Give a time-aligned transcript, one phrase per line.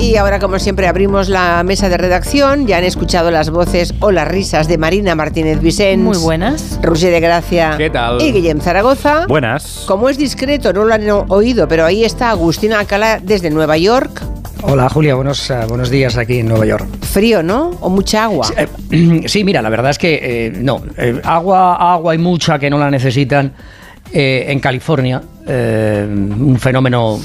[0.00, 2.66] Y ahora, como siempre, abrimos la mesa de redacción.
[2.66, 6.02] Ya han escuchado las voces o las risas de Marina Martínez Vicens.
[6.02, 6.78] Muy buenas.
[6.82, 7.74] Roger de Gracia.
[7.76, 8.22] ¿Qué tal?
[8.22, 9.26] Y Guillem Zaragoza.
[9.26, 9.84] Buenas.
[9.86, 14.22] Como es discreto, no lo han oído, pero ahí está Agustín Alcalá desde Nueva York.
[14.62, 16.86] Hola Julia, buenos, uh, buenos días aquí en Nueva York.
[17.02, 17.70] Frío, ¿no?
[17.80, 18.46] ¿O mucha agua?
[18.46, 22.58] Sí, eh, sí mira, la verdad es que eh, no, eh, agua, agua y mucha
[22.58, 23.52] que no la necesitan.
[24.10, 27.18] en California, un fenómeno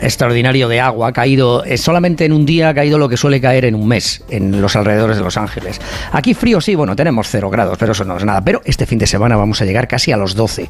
[0.00, 3.66] extraordinario de agua ha caído solamente en un día ha caído lo que suele caer
[3.66, 5.80] en un mes en los alrededores de Los Ángeles.
[6.12, 8.42] Aquí frío sí, bueno, tenemos cero grados, pero eso no es nada.
[8.42, 10.68] Pero este fin de semana vamos a llegar casi a los 12,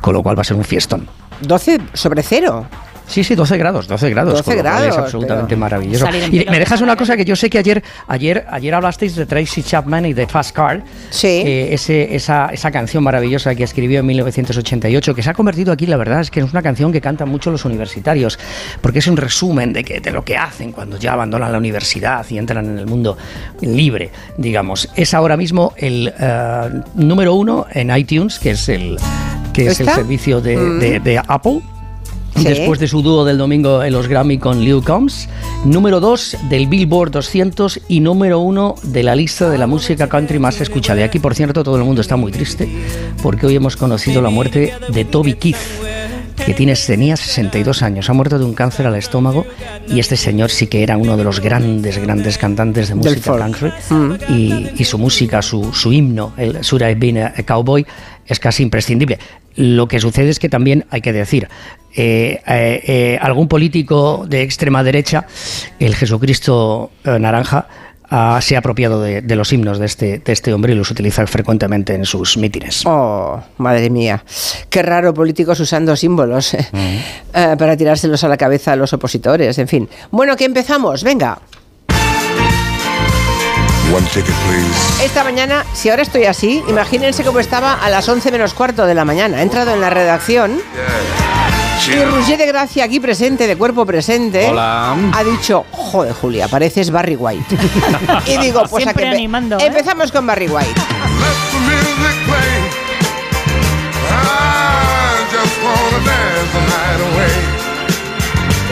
[0.00, 1.08] con lo cual va a ser un fiestón.
[1.40, 2.66] 12 sobre cero.
[3.06, 4.34] Sí, sí, 12 grados, 12 grados.
[4.44, 4.88] 12 grados.
[4.88, 5.60] Es absolutamente pero...
[5.60, 6.06] maravilloso.
[6.30, 9.62] Y me dejas una cosa que yo sé que ayer, ayer, ayer hablasteis de Tracy
[9.62, 10.82] Chapman y de Fast Car.
[11.10, 11.26] Sí.
[11.28, 15.86] Eh, ese, esa, esa canción maravillosa que escribió en 1988, que se ha convertido aquí,
[15.86, 18.38] la verdad es que es una canción que cantan mucho los universitarios,
[18.80, 22.26] porque es un resumen de, que, de lo que hacen cuando ya abandonan la universidad
[22.28, 23.16] y entran en el mundo
[23.60, 24.90] libre, digamos.
[24.96, 28.98] Es ahora mismo el uh, número uno en iTunes, que es el,
[29.52, 30.78] que es el servicio de, mm.
[30.78, 31.62] de, de Apple.
[32.36, 32.44] ¿Sí?
[32.44, 35.28] Después de su dúo del domingo en los Grammy con Liu Combs,
[35.64, 40.38] número 2 del Billboard 200 y número 1 de la lista de la música country
[40.38, 41.00] más escuchada.
[41.00, 42.68] Y aquí, por cierto, todo el mundo está muy triste
[43.22, 45.95] porque hoy hemos conocido la muerte de Toby Keith
[46.44, 49.46] que tiene, tenía 62 años, ha muerto de un cáncer al estómago
[49.88, 53.72] y este señor sí que era uno de los grandes, grandes cantantes de música country
[53.90, 54.12] mm.
[54.28, 57.86] y, y, su música, su, su himno, el Should I Been a Cowboy,
[58.26, 59.18] es casi imprescindible.
[59.56, 61.48] Lo que sucede es que también hay que decir,
[61.94, 65.26] eh, eh, eh, algún político de extrema derecha,
[65.78, 67.68] el Jesucristo naranja,
[68.10, 70.90] Uh, se ha apropiado de, de, los himnos de este, de este hombre y los
[70.90, 72.82] utiliza frecuentemente en sus mítines.
[72.86, 74.22] Oh, madre mía.
[74.70, 79.58] Qué raro políticos usando símbolos uh, para tirárselos a la cabeza a los opositores.
[79.58, 79.88] En fin.
[80.10, 81.02] Bueno, que empezamos.
[81.02, 81.38] Venga.
[84.12, 84.34] Ticket,
[85.02, 88.94] Esta mañana, si ahora estoy así, imagínense cómo estaba a las 11 menos cuarto de
[88.94, 89.40] la mañana.
[89.40, 90.56] He entrado en la redacción.
[90.56, 91.25] Yeah.
[91.84, 94.96] Y Roger de Gracia, aquí presente, de cuerpo presente, Hola.
[95.12, 97.56] ha dicho, joder, Julia, pareces Barry White.
[98.26, 99.66] y digo, pues Siempre a que animando, ¿eh?
[99.66, 100.80] empezamos con Barry White.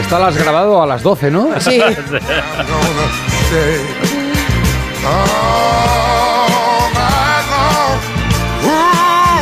[0.01, 1.49] Esta la has grabado a las 12, ¿no?
[1.61, 1.81] Sí.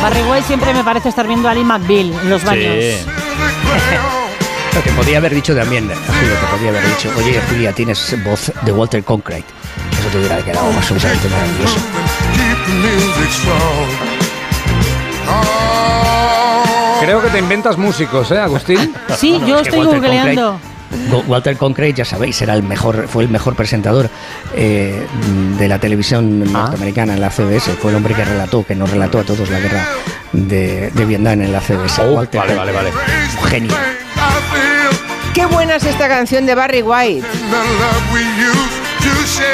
[0.01, 2.75] Barry White siempre me parece estar viendo a Ali McBeal en los baños.
[2.77, 3.22] Sí.
[4.73, 8.51] Lo que podía haber dicho también, Julio, que podía haber dicho, oye Julia, tienes voz
[8.63, 9.45] de Walter Concrete.
[9.99, 11.77] Eso te hubiera quedado absolutamente maravilloso.
[17.01, 18.93] Creo que te inventas músicos, ¿eh, Agustín?
[19.15, 20.59] Sí, yo estoy googleando.
[21.27, 24.09] Walter Concrete, ya sabéis, era el mejor, fue el mejor presentador
[24.55, 25.05] eh,
[25.57, 26.51] de la televisión ah.
[26.51, 27.71] norteamericana en la CBS.
[27.73, 29.85] Fue el hombre que relató, que nos relató a todos la guerra
[30.33, 31.99] de, de Vietnam en la CBS.
[32.01, 32.91] Oh, vale, vale, vale.
[33.41, 33.75] Un genio.
[35.33, 37.25] Qué buena es esta canción de Barry White.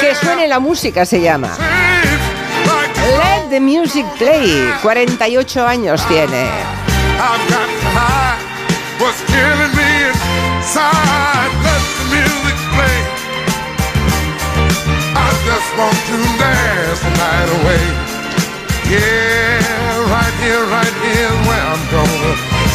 [0.00, 1.56] Que suene la música se llama.
[3.18, 4.72] Let the music play.
[4.82, 6.48] 48 años tiene.
[15.12, 17.84] I just want to dance the night away.
[18.90, 19.79] Yeah,
[20.10, 22.34] right here, right here where I'm gonna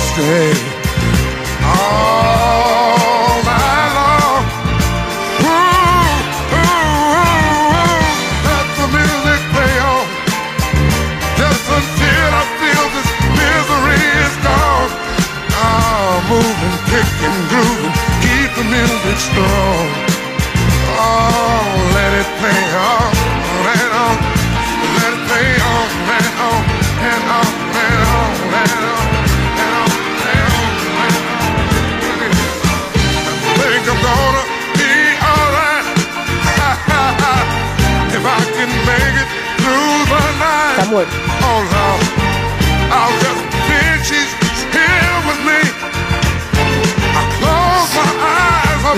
[0.09, 0.51] stay.
[1.67, 4.43] All night long.
[5.43, 6.19] Ooh,
[6.55, 8.01] ooh, ooh,
[8.47, 10.05] let the music play on.
[11.39, 13.09] Just until I feel this
[13.39, 14.91] misery is gone.
[15.55, 19.85] I'm moving, kicking, grooving keep the music strong.
[20.97, 21.65] Oh,
[21.95, 23.14] let it play on,
[38.87, 39.15] eyes.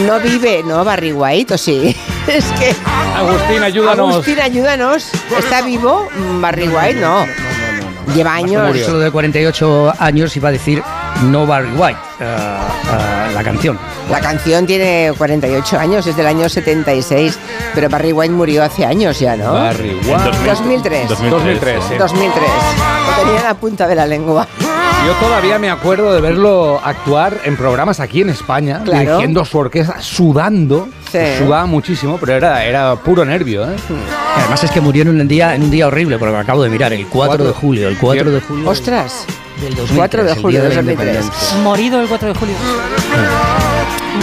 [0.06, 0.84] No vive, ¿no?
[0.84, 1.96] Barry White, ¿o sí?
[2.28, 2.76] Es que...
[3.16, 4.14] Agustín, ayúdanos.
[4.16, 5.10] Agustín, ayúdanos.
[5.38, 6.08] ¿Está vivo
[6.42, 7.00] Barry White?
[7.00, 7.26] No.
[8.14, 8.78] Lleva años.
[8.86, 10.84] Solo de 48 años iba a decir
[11.24, 13.80] no Barry White, uh, uh, la canción.
[14.10, 17.38] La canción tiene 48 años, es del año 76,
[17.76, 19.52] pero Barry White murió hace años ya, ¿no?
[19.54, 20.46] Barry White.
[20.46, 21.10] 2003.
[21.10, 21.10] 2003.
[21.10, 21.96] 2003, sí.
[21.98, 22.44] 2003.
[23.18, 24.48] Lo tenía en la punta de la lengua.
[25.06, 29.00] Yo todavía me acuerdo de verlo actuar en programas aquí en España, Claro.
[29.00, 30.88] dirigiendo su orquesta, sudando.
[31.12, 31.20] Sí.
[31.38, 33.76] Sudaba muchísimo, pero era, era puro nervio, ¿eh?
[34.38, 36.70] Además es que murió en un día, en un día horrible, porque me acabo de
[36.70, 39.26] mirar, el 4 de julio, el 4 de julio Ostras.
[39.62, 41.08] del 2003, 4 de julio de la 2003.
[41.16, 41.58] independencia.
[41.60, 42.56] Morido el 4 de julio.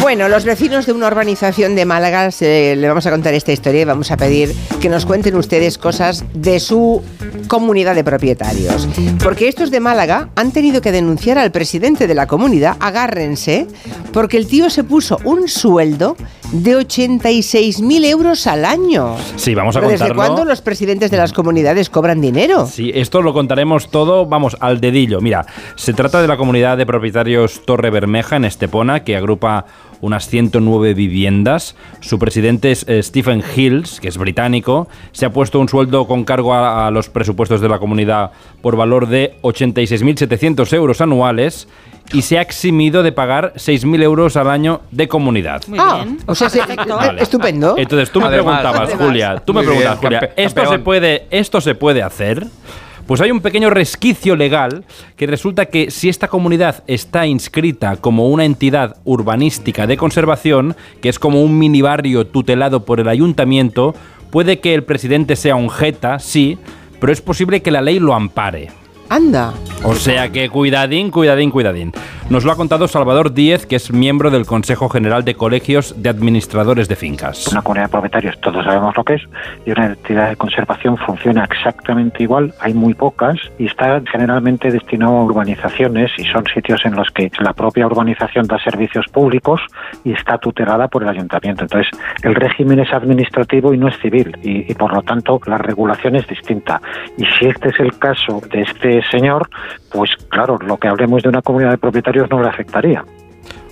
[0.01, 3.85] Bueno, los vecinos de una urbanización de Málaga le vamos a contar esta historia y
[3.85, 7.03] vamos a pedir que nos cuenten ustedes cosas de su
[7.49, 8.89] comunidad de propietarios.
[9.23, 13.67] Porque estos de Málaga han tenido que denunciar al presidente de la comunidad, agárrense,
[14.13, 16.17] porque el tío se puso un sueldo
[16.53, 19.17] de 86.000 euros al año.
[19.37, 22.67] Sí, vamos a Pero ¿Desde cuándo los presidentes de las comunidades cobran dinero?
[22.67, 25.21] Sí, esto lo contaremos todo, vamos, al dedillo.
[25.21, 25.47] Mira,
[25.77, 29.67] se trata de la comunidad de propietarios Torre Bermeja en Estepona, que agrupa
[30.05, 31.75] unas 109 viviendas.
[32.01, 34.89] Su presidente es eh, Stephen Hills, que es británico.
[35.13, 38.77] Se ha puesto un sueldo con cargo a, a los presupuestos de la comunidad por
[38.77, 41.69] valor de 86.700 euros anuales
[42.13, 45.63] y se ha eximido de pagar 6.000 euros al año de comunidad.
[45.67, 46.19] Muy ah, bien.
[46.27, 47.01] o sea, sí, Perfecto.
[47.01, 47.75] eh, estupendo.
[47.79, 48.61] Entonces tú me Además.
[48.61, 49.07] preguntabas, Además.
[49.07, 52.47] Julia, tú me preguntabas, Julia, ¿esto se, puede, ¿esto se puede hacer?
[53.07, 54.85] Pues hay un pequeño resquicio legal
[55.17, 61.11] que resulta que si esta comunidad está inscrita como una entidad urbanística de conservación, que
[61.11, 63.95] es como un mini barrio tutelado por el ayuntamiento,
[64.31, 66.59] puede que el presidente sea un jeta, sí,
[66.99, 68.71] pero es posible que la ley lo ampare.
[69.11, 69.53] Anda.
[69.83, 71.93] O sea que cuidadín, cuidadín, cuidadín.
[72.31, 76.09] Nos lo ha contado Salvador Díez, que es miembro del Consejo General de Colegios de
[76.09, 77.49] Administradores de Fincas.
[77.49, 79.23] Una comunidad de propietarios, todos sabemos lo que es,
[79.67, 85.19] y una entidad de conservación funciona exactamente igual, hay muy pocas, y está generalmente destinado
[85.19, 89.61] a urbanizaciones, y son sitios en los que la propia urbanización da servicios públicos
[90.03, 91.65] y está tutelada por el ayuntamiento.
[91.65, 91.93] Entonces,
[92.23, 96.17] el régimen es administrativo y no es civil, y, y por lo tanto la regulación
[96.17, 96.81] es distinta.
[97.19, 99.47] Y si este es el caso de este señor,
[99.93, 103.05] pues claro, lo que hablemos de una comunidad de propietarios no le afectaría.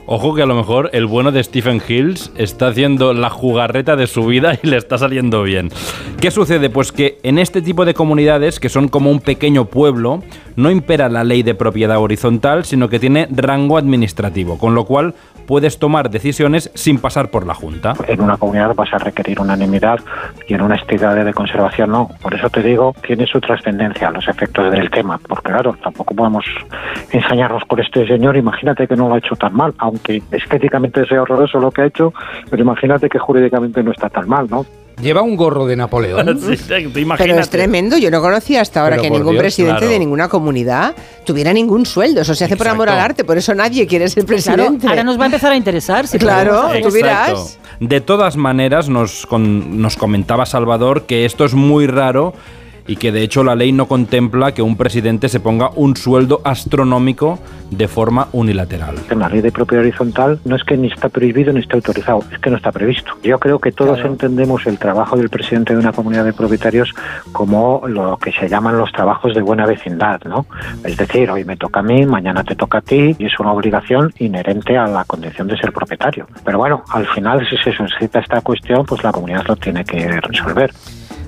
[0.07, 4.09] Ojo que a lo mejor el bueno de Stephen Hills está haciendo la jugarreta de
[4.09, 5.71] su vida y le está saliendo bien.
[6.21, 6.71] ¿Qué sucede?
[6.71, 10.23] Pues que en este tipo de comunidades, que son como un pequeño pueblo,
[10.57, 15.15] no impera la ley de propiedad horizontal, sino que tiene rango administrativo, con lo cual
[15.47, 17.95] puedes tomar decisiones sin pasar por la Junta.
[18.09, 20.01] en una comunidad vas a requerir unanimidad
[20.49, 22.11] y en una entidad de conservación no.
[22.21, 26.45] Por eso te digo, tiene su trascendencia los efectos del tema, porque claro, tampoco podemos
[27.11, 28.37] ensañarnos con este señor.
[28.37, 31.87] Imagínate que no lo ha hecho tan mal, aunque estéticamente sea horroroso lo que ha
[31.87, 32.13] hecho,
[32.51, 34.65] pero imagínate que jurídicamente no está tan mal, ¿no?
[35.01, 36.39] Lleva un gorro de Napoleón.
[36.53, 36.57] Sí,
[37.19, 39.93] Pero es tremendo, yo no conocía hasta ahora Pero que ningún Dios, presidente claro.
[39.93, 40.95] de ninguna comunidad
[41.25, 42.21] tuviera ningún sueldo.
[42.21, 44.27] Eso se hace por amor al arte, por eso nadie quiere ser Claro,
[44.65, 44.87] presidente.
[44.89, 46.07] ahora nos va a empezar a interesar.
[46.07, 46.69] si Claro.
[46.83, 47.59] tú verás.
[47.81, 52.33] De todas maneras, nos, con- nos comentaba Salvador que esto es muy raro
[52.87, 56.41] y que de hecho la ley no contempla que un presidente se ponga un sueldo
[56.45, 57.39] astronómico
[57.71, 58.97] de forma unilateral.
[59.11, 62.23] En la ley de propiedad horizontal no es que ni está prohibido ni está autorizado,
[62.31, 63.13] es que no está previsto.
[63.23, 64.13] Yo creo que todos Claro.
[64.13, 66.93] entendemos el trabajo del presidente de una comunidad de propietarios
[67.33, 70.47] como lo que se llaman los trabajos de buena vecindad, ¿no?
[70.85, 73.53] Es decir, hoy me toca a mí, mañana te toca a ti y es una
[73.53, 76.27] obligación inherente a la condición de ser propietario.
[76.45, 80.21] Pero bueno, al final si se suscita esta cuestión, pues la comunidad lo tiene que
[80.21, 80.73] resolver.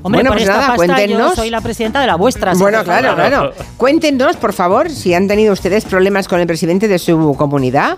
[0.06, 1.30] Hombre, Bueno, por pues esta nada, pasta cuéntenos.
[1.30, 2.52] yo soy la presidenta de la vuestra.
[2.52, 3.52] Bueno, claro, claro.
[3.78, 7.96] Cuéntenos, por favor, si han tenido ustedes problemas con el presidente de su comunidad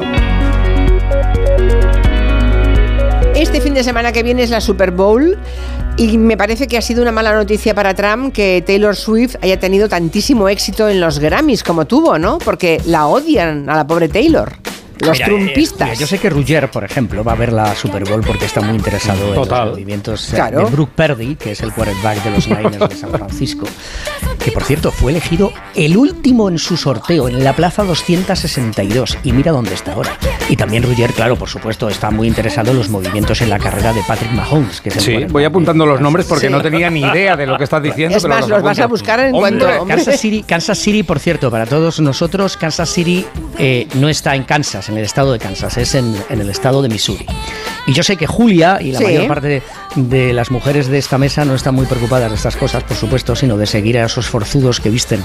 [3.36, 5.38] Este fin de semana que viene es la Super Bowl
[5.98, 9.60] y me parece que ha sido una mala noticia para Trump que Taylor Swift haya
[9.60, 12.40] tenido tantísimo éxito en los Grammys como tuvo, ¿no?
[12.40, 14.54] Porque la odian a la pobre Taylor.
[15.04, 15.88] Los Mira, eh, trumpistas.
[15.90, 18.62] mira, yo sé que Rugger, por ejemplo, va a ver la Super Bowl porque está
[18.62, 20.60] muy interesado en los movimientos eh, Claro.
[20.66, 23.66] de Brooke Purdy, que es el quarterback de los Niners de San Francisco,
[24.44, 29.32] que por cierto fue elegido el último en su sorteo en la plaza 262 y
[29.32, 30.18] mira dónde está ahora.
[30.50, 33.94] Y también Roger, claro, por supuesto, está muy interesado en los movimientos en la carrera
[33.94, 34.82] de Patrick Mahomes.
[34.82, 36.52] Que es el Sí, voy apuntando los nombres porque Sí.
[36.52, 38.18] no tenía ni idea de lo que estás diciendo.
[38.18, 39.68] Es pero más, los vas a buscar en cuanto-.
[39.88, 43.26] Kansas City, Kansas City, por cierto, para todos nosotros, Kansas City
[43.58, 46.82] eh, no está en Kansas, en el estado de Kansas, es en, en el estado
[46.82, 47.26] de Missouri.
[47.86, 49.04] Y yo sé que Julia y la Sí.
[49.06, 49.62] mayor parte de,
[49.96, 53.36] de las mujeres de esta mesa no están muy preocupadas de estas cosas, por supuesto,
[53.36, 55.24] sino de seguir a esos forzudos que visten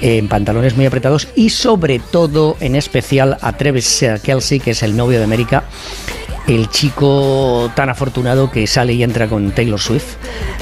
[0.00, 4.96] en pantalones muy apretados y sobre todo, en especial, a Travis Kelsey, que es el
[4.96, 5.62] novio de América,
[6.48, 10.16] el chico tan afortunado que sale y entra con Taylor Swift.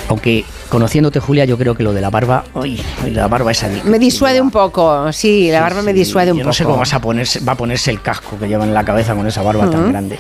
[0.08, 3.98] Aunque conociéndote, Julia, yo creo que lo de la barba, uy, la barba esa Me
[3.98, 6.48] disuade un poco, sí, la barba me disuade un yo poco.
[6.48, 8.84] no sé cómo vas a ponerse, va a ponerse el casco que lleva en la
[8.84, 10.18] cabeza con esa barba tan grande.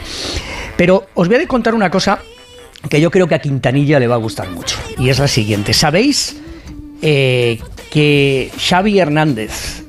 [0.80, 2.20] Pero os voy a contar una cosa
[2.88, 4.78] que yo creo que a Quintanilla le va a gustar mucho.
[4.96, 5.74] Y es la siguiente.
[5.74, 6.38] ¿Sabéis
[7.02, 7.58] eh,
[7.90, 9.84] que Xavi Hernández,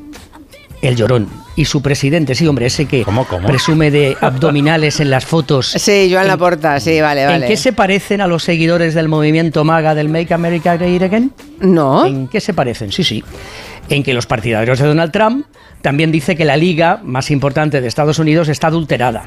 [0.82, 3.48] el llorón, y su presidente, sí, hombre, ese que ¿Cómo, cómo?
[3.48, 5.68] presume de abdominales en las fotos.
[5.78, 7.46] Sí, Joan en- Laporta, sí, vale, vale.
[7.46, 11.32] ¿En qué se parecen a los seguidores del movimiento MAGA del Make America Great Again?
[11.62, 12.06] No.
[12.06, 12.92] ¿En qué se parecen?
[12.92, 13.24] Sí, sí.
[13.92, 15.46] En que los partidarios de Donald Trump
[15.82, 19.24] también dice que la liga más importante de Estados Unidos está adulterada.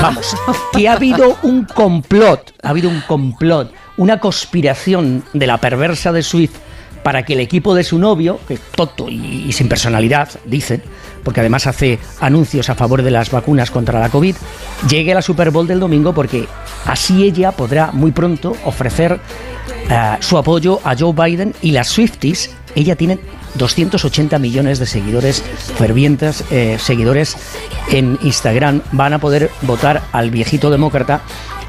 [0.00, 0.36] Vamos,
[0.72, 6.22] que ha habido un complot, ha habido un complot, una conspiración de la perversa de
[6.22, 6.54] Swift
[7.02, 10.84] para que el equipo de su novio, que es tonto y, y sin personalidad, dicen,
[11.24, 14.36] porque además hace anuncios a favor de las vacunas contra la COVID,
[14.88, 16.46] llegue a la Super Bowl del domingo porque
[16.84, 19.18] así ella podrá muy pronto ofrecer
[19.90, 23.18] eh, su apoyo a Joe Biden y las Swifties, ella tiene
[23.56, 25.42] 280 millones de seguidores,
[25.76, 27.36] fervientes eh, seguidores
[27.90, 31.20] en Instagram, van a poder votar al viejito demócrata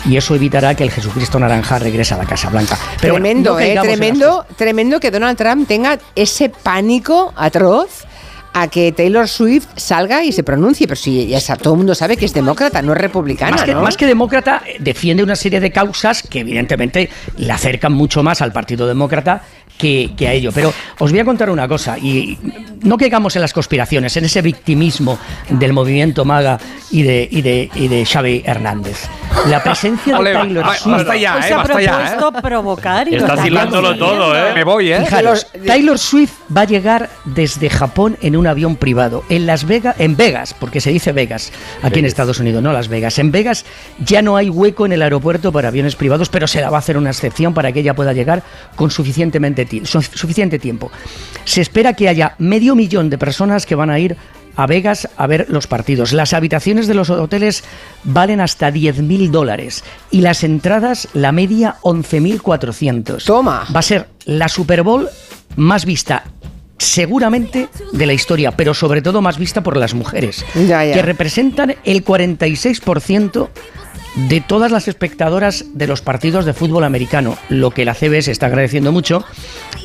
[0.05, 2.77] y eso evitará que el Jesucristo naranja regrese a la Casa Blanca.
[3.01, 8.05] Pero bueno, tremendo, no eh, tremendo, tremendo que Donald Trump tenga ese pánico atroz
[8.53, 11.93] a que Taylor Swift salga y se pronuncie, pero si ya sa- todo el mundo
[11.93, 13.81] sabe que es demócrata, no es republicana, Más que, ¿no?
[13.83, 18.41] más que demócrata, eh, defiende una serie de causas que evidentemente le acercan mucho más
[18.41, 19.43] al Partido Demócrata
[19.77, 20.51] que, que a ello.
[20.53, 22.37] Pero os voy a contar una cosa, y
[22.83, 25.17] no caigamos en las conspiraciones, en ese victimismo
[25.49, 26.59] del movimiento MAGA
[26.91, 29.07] y de, y de, y de Xavi Hernández.
[29.47, 30.93] La presencia de Taylor Swift...
[30.93, 32.15] basta ya, Hoy eh, se ha basta ya, eh.
[32.17, 34.53] propuesto provocar y Estás está hilándolo todo, ¿eh?
[34.53, 34.99] Me voy, ¿eh?
[35.01, 39.23] Fijaros, Taylor Swift va a llegar desde Japón en un avión privado.
[39.29, 41.51] En Las Vegas, en Vegas, porque se dice Vegas,
[41.83, 43.19] aquí en Estados Unidos, no Las Vegas.
[43.19, 43.65] En Vegas
[43.99, 46.79] ya no hay hueco en el aeropuerto para aviones privados, pero se la va a
[46.79, 48.43] hacer una excepción para que ella pueda llegar
[48.75, 50.91] con suficientemente suficiente tiempo.
[51.45, 54.15] Se espera que haya medio millón de personas que van a ir
[54.55, 56.13] a Vegas a ver los partidos.
[56.13, 57.63] Las habitaciones de los hoteles
[58.03, 63.23] valen hasta 10.000 dólares y las entradas, la media, 11.400.
[63.23, 63.65] Toma.
[63.73, 65.07] Va a ser la Super Bowl
[65.55, 66.23] más vista
[66.79, 70.93] seguramente de la historia, pero sobre todo más vista por las mujeres, Ya, ya.
[70.93, 73.49] que representan el 46%
[74.17, 78.47] de todas las espectadoras de los partidos de fútbol americano, lo que la CBS está
[78.47, 79.23] agradeciendo mucho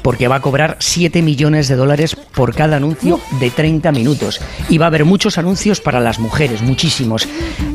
[0.03, 4.41] porque va a cobrar 7 millones de dólares por cada anuncio de 30 minutos.
[4.69, 7.29] Y va a haber muchos anuncios para las mujeres, muchísimos.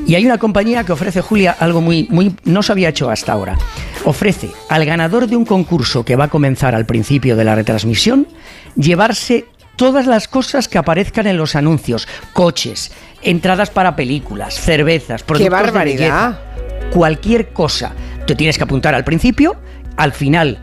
[0.06, 3.34] Y hay una compañía que ofrece, Julia, algo muy, muy no se había hecho hasta
[3.34, 3.58] ahora.
[4.04, 8.28] Ofrece al ganador de un concurso que va a comenzar al principio de la retransmisión,
[8.76, 9.46] llevarse
[9.77, 12.91] todas las cosas que aparezcan en los anuncios, coches,
[13.22, 15.98] entradas para películas, cervezas, productos de barbaridad!
[15.98, 17.93] belleza, cualquier cosa.
[18.25, 19.55] Te tienes que apuntar al principio,
[19.96, 20.60] al final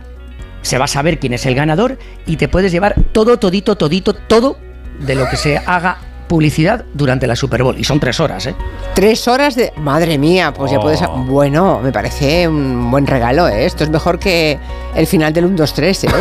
[0.60, 4.14] se va a saber quién es el ganador y te puedes llevar todo, todito, todito,
[4.14, 4.58] todo
[4.98, 7.78] de lo que se haga publicidad durante la Super Bowl.
[7.78, 8.54] Y son tres horas, ¿eh?
[8.94, 9.72] Tres horas de...
[9.76, 11.00] Madre mía, pues ya puedes...
[11.02, 11.16] Oh.
[11.26, 13.66] Bueno, me parece un buen regalo, ¿eh?
[13.66, 14.58] Esto es mejor que
[14.94, 16.08] el final del 1, 2, 3, ¿eh?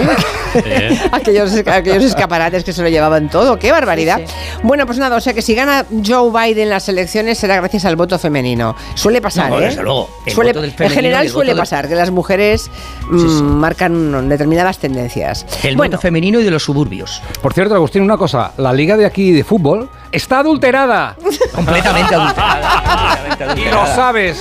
[0.56, 1.00] Eh.
[1.12, 3.58] aquellos, aquellos escaparates que se lo llevaban todo.
[3.58, 4.22] ¡Qué barbaridad!
[4.24, 7.86] Sí, Bueno, pues nada, o sea que si gana Joe Biden las elecciones será gracias
[7.86, 8.76] al voto femenino.
[8.94, 9.66] Suele pasar, No, ¿eh?
[9.66, 10.10] desde luego.
[10.28, 12.70] El Suele- voto del en general el suele voto del- pasar que las mujeres
[13.10, 13.44] mm, sí.
[13.44, 15.46] marcan determinadas tendencias.
[15.64, 17.20] El bueno, voto femenino y de los suburbios.
[17.42, 18.52] Por cierto, Agustín, una cosa.
[18.58, 21.18] La liga de aquí de fútbol está adulterada.
[21.54, 23.18] Completamente adulterada.
[23.18, 24.38] completamente Y lo sabes.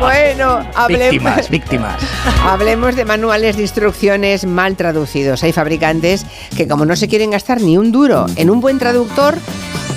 [0.00, 1.10] bueno, hablemos...
[1.10, 2.02] Víctimas, víctimas.
[2.44, 5.44] Hablemos de manuales de instrucciones mal traducidos.
[5.44, 6.26] Hay fabricantes
[6.56, 9.36] que como no se quieren gastar ni un duro en un buen traductor,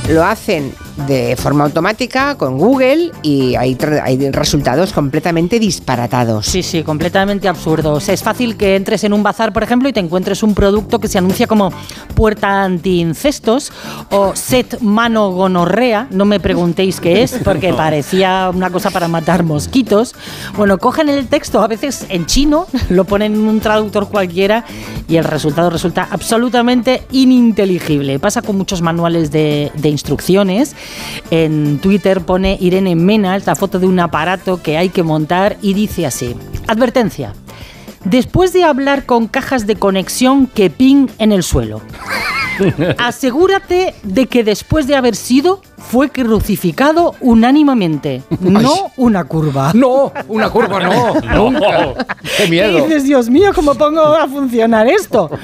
[0.09, 0.75] lo hacen
[1.07, 6.45] de forma automática con Google y hay, hay resultados completamente disparatados.
[6.45, 8.09] Sí, sí, completamente absurdos.
[8.09, 11.07] Es fácil que entres en un bazar, por ejemplo, y te encuentres un producto que
[11.07, 11.71] se anuncia como
[12.15, 13.71] puerta anti-incestos
[14.09, 16.07] o set mano gonorrea.
[16.11, 20.15] No me preguntéis qué es, porque parecía una cosa para matar mosquitos.
[20.55, 24.65] Bueno, cogen el texto, a veces en chino, lo ponen en un traductor cualquiera
[25.07, 28.19] y el resultado resulta absolutamente ininteligible.
[28.19, 30.75] Pasa con muchos manuales de, de instrucciones.
[31.29, 35.73] En Twitter pone Irene Mena esta foto de un aparato que hay que montar y
[35.73, 36.35] dice así,
[36.67, 37.33] advertencia.
[38.03, 41.81] Después de hablar con cajas de conexión que ping en el suelo,
[42.97, 49.71] asegúrate de que después de haber sido fue crucificado unánimamente, no una curva.
[49.73, 52.05] No, una curva no, nunca.
[52.37, 52.85] Qué ¿Qué miedo.
[52.85, 55.29] dices, Dios mío, cómo pongo a funcionar esto?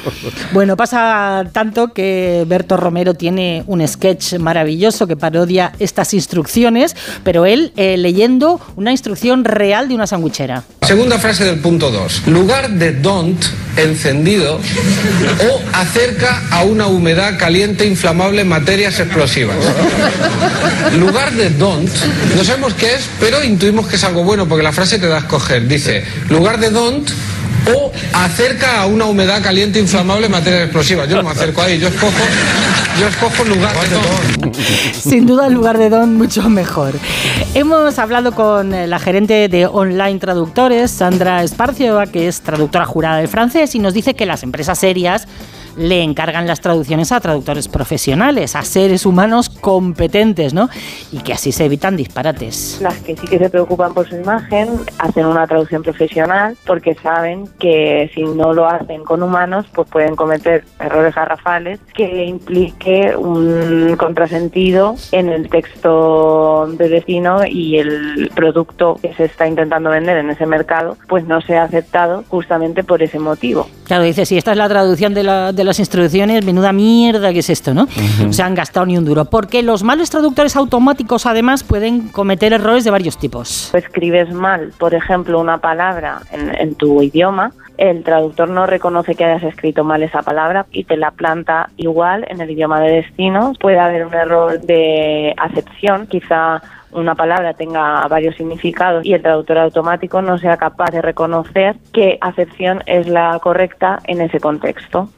[0.53, 7.45] Bueno, pasa tanto que Berto Romero tiene un sketch maravilloso que parodia estas instrucciones, pero
[7.45, 10.63] él eh, leyendo una instrucción real de una sandwichera.
[10.83, 12.27] Segunda frase del punto 2.
[12.27, 13.43] Lugar de don't
[13.75, 19.57] encendido o acerca a una humedad caliente inflamable materias explosivas.
[20.97, 21.89] Lugar de don't,
[22.35, 25.17] no sabemos qué es, pero intuimos que es algo bueno porque la frase te da
[25.17, 25.67] a escoger.
[25.67, 27.09] Dice, lugar de don't
[27.75, 31.09] o acerca a una humedad caliente inflamable materias explosivas.
[31.09, 32.13] Yo no me acerco ahí, yo escojo,
[32.99, 34.55] yo escojo lugar de don't.
[34.93, 36.93] Sin duda, el lugar de Don mucho mejor.
[37.53, 43.17] Hemos hablado con eh, la gerente de Online Traductores, Sandra Esparcio, que es traductora jurada
[43.17, 45.27] del francés, y nos dice que las empresas serias
[45.77, 50.69] le encargan las traducciones a traductores profesionales, a seres humanos competentes, ¿no?
[51.11, 52.79] Y que así se evitan disparates.
[52.81, 54.69] Las que sí que se preocupan por su imagen
[54.99, 60.15] hacen una traducción profesional porque saben que si no lo hacen con humanos, pues pueden
[60.15, 68.95] cometer errores garrafales que implique un contrasentido en el texto de destino y el producto
[69.01, 73.19] que se está intentando vender en ese mercado, pues no sea aceptado justamente por ese
[73.19, 73.67] motivo.
[73.85, 77.39] Claro, dice, si esta es la traducción de, la- de las instrucciones, menuda mierda que
[77.39, 77.87] es esto, ¿no?
[78.23, 79.25] No se han gastado ni un duro.
[79.25, 83.73] Porque los malos traductores automáticos, además, pueden cometer errores de varios tipos.
[83.73, 89.23] escribes mal, por ejemplo, una palabra en, en tu idioma, el traductor no reconoce que
[89.23, 93.53] hayas escrito mal esa palabra y te la planta igual en el idioma de destino.
[93.59, 99.59] Puede haber un error de acepción, quizá una palabra tenga varios significados y el traductor
[99.59, 105.09] automático no sea capaz de reconocer qué acepción es la correcta en ese contexto.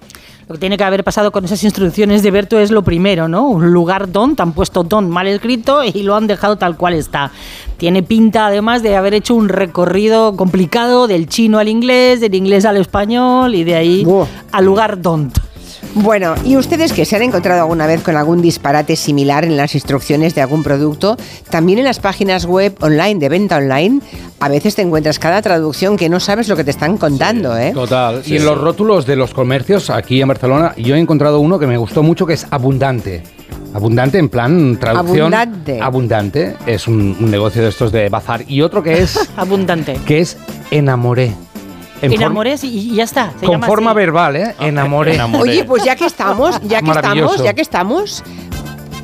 [0.50, 3.48] Lo que tiene que haber pasado con esas instrucciones de Berto es lo primero, ¿no?
[3.48, 6.96] Un lugar don, te han puesto don mal escrito y lo han dejado tal cual
[6.96, 7.30] está.
[7.78, 12.66] Tiene pinta además de haber hecho un recorrido complicado del chino al inglés, del inglés
[12.66, 14.26] al español y de ahí Buah.
[14.52, 15.32] al lugar don.
[15.96, 19.74] Bueno, ¿y ustedes que se han encontrado alguna vez con algún disparate similar en las
[19.74, 21.18] instrucciones de algún producto?
[21.50, 24.00] También en las páginas web online de venta online,
[24.40, 27.72] a veces te encuentras cada traducción que no sabes lo que te están contando, ¿eh?
[27.74, 28.22] Total.
[28.26, 31.68] y en los rótulos de los comercios aquí en Barcelona, yo he encontrado uno que
[31.68, 33.24] me gustó mucho que es abundante.
[33.74, 35.34] Abundante en plan traducción.
[35.34, 35.82] Abundante.
[35.82, 36.56] Abundante.
[36.66, 38.44] Es un, un negocio de estos de bazar.
[38.48, 40.00] Y otro que es, Abundante.
[40.06, 40.38] que es
[40.72, 41.34] enamoré.
[42.02, 43.32] En form- Enamores y, y ya está.
[43.40, 43.98] se Con llama forma así.
[43.98, 44.56] verbal, ¿eh?
[44.60, 45.16] Enamoré.
[45.16, 45.52] enamoré.
[45.52, 48.24] Oye, pues ya que estamos, ya que estamos, ya que estamos,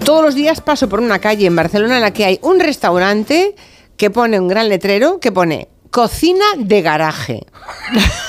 [0.03, 3.55] todos los días paso por una calle en Barcelona en la que hay un restaurante
[3.97, 7.45] que pone un gran letrero que pone cocina de garaje.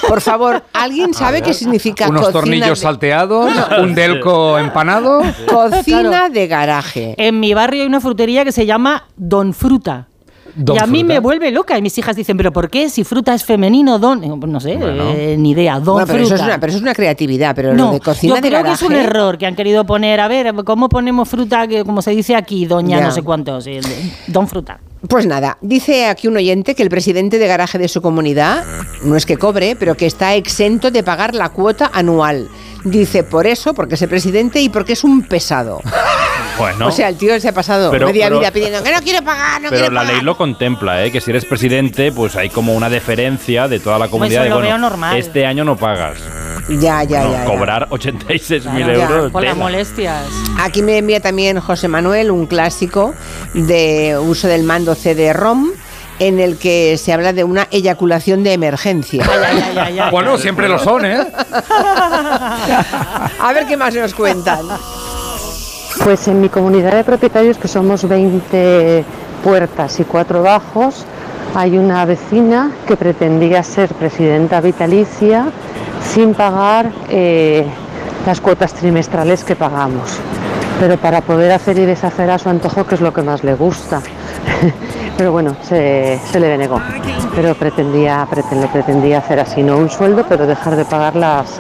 [0.09, 5.23] Por favor, ¿alguien sabe qué significa Unos cocina tornillos de, salteados, un delco empanado.
[5.49, 6.33] cocina Claro.
[6.35, 7.15] de garaje?
[7.19, 10.07] En mi barrio hay una frutería que se llama Don Fruta.
[10.57, 11.77] Don y a mí me vuelve loca.
[11.79, 12.89] Y mis hijas dicen, ¿pero por qué?
[12.89, 14.21] Si fruta es femenino, don.
[14.41, 15.75] Pues No sé, eh, ni idea.
[15.81, 18.01] Don Bueno, pero eso, es una, pero eso es una creatividad, pero no, lo de
[18.01, 18.79] cocina yo de creo garaje.
[18.79, 20.19] que es un error que han querido poner.
[20.21, 21.67] A ver, ¿cómo ponemos fruta?
[21.69, 23.05] Que, como se dice aquí, doña Ya.
[23.07, 23.67] no sé cuántos.
[23.67, 23.81] eh,
[24.29, 24.81] Don Fruta.
[25.09, 28.65] Pues nada, dice aquí un oyente que el presidente de garaje de su comunidad
[29.03, 32.49] no es que cobre, pero que está exento de pagar la cuota anual.
[32.85, 35.81] Dice por eso, porque es el presidente y porque es un pesado.
[36.59, 36.87] Bueno.
[36.87, 39.23] O sea, el tío se ha pasado Pero- media pero- vida pidiendo que no quiero
[39.23, 40.15] pagar, no Pero quiero la pagar.
[40.15, 41.13] ley lo contempla, ¿eh?
[41.13, 44.37] que si eres presidente, pues hay como una deferencia de toda la comunidad.
[44.41, 45.19] eso de, lo bueno, veo normal.
[45.19, 46.17] Este año no pagas.
[46.69, 47.45] Ya, ya, No, ya, ya.
[47.45, 49.33] cobrar 86.000 Claro, euros.
[49.33, 50.25] Por las molestias.
[50.61, 53.15] Aquí me envía también José Manuel un clásico
[53.55, 55.71] de uso del mando CD-ROM
[56.19, 59.23] en el que se habla de una eyaculación de emergencia.
[59.31, 60.11] Ay, ay, ay, ay, ay.
[60.11, 61.19] Bueno, siempre lo son, ¿eh?
[63.41, 64.61] A ver qué más nos cuentan.
[66.03, 69.05] Pues en mi comunidad de propietarios, que somos 20
[69.45, 71.05] puertas y 4 bajos,
[71.55, 75.47] hay una vecina que pretendía ser presidenta vitalicia
[76.13, 77.67] sin pagar eh,
[78.27, 80.19] las cuotas trimestrales que pagamos.
[80.81, 83.55] Pero para poder hacer y deshacer a su antojo, que es lo que más le
[83.55, 84.01] gusta.
[85.17, 86.81] Pero bueno, se, le denegó.
[87.35, 91.59] Pero pretendía, preten- le pretendía hacer así, no un sueldo, pero dejar de pagar las,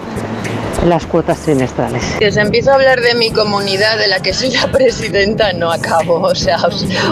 [0.87, 2.03] las cuotas trimestrales.
[2.18, 5.70] Que os empiezo a hablar de mi comunidad, de la que soy la presidenta, no
[5.72, 6.20] acabo.
[6.22, 6.59] O sea,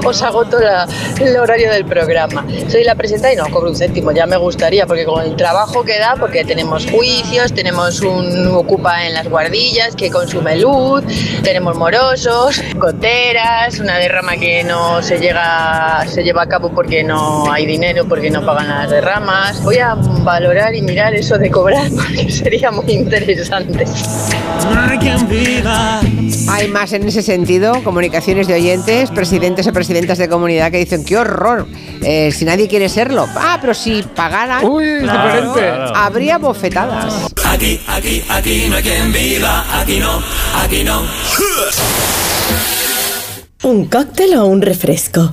[0.04, 0.86] os, agoto la-
[1.20, 2.46] el horario del programa.
[2.68, 5.82] Soy la presidenta y no cobro un céntimo, ya me gustaría, porque con el trabajo
[5.84, 11.02] que da, porque tenemos juicios, tenemos un ocupa en las guardillas que consume luz,
[11.42, 17.50] tenemos morosos, goteras, una derrama que no se llega, se lleva a cabo porque no
[17.52, 19.62] hay dinero, porque no pagan las derramas.
[19.62, 23.63] Voy a valorar y mirar eso de cobrar porque sería muy interesante.
[26.48, 31.04] Hay más en ese sentido, comunicaciones de oyentes, presidentes o presidentas de comunidad que dicen,
[31.04, 31.66] qué horror,
[32.02, 33.26] eh, si nadie quiere serlo.
[33.36, 35.92] Ah, pero si pagaran, Uy, es claro, diferente.
[35.94, 37.26] habría bofetadas.
[37.44, 40.22] Aquí, aquí, aquí no hay quien viva, aquí no,
[40.62, 41.02] aquí no.
[43.62, 45.32] ¿Un cóctel o un refresco?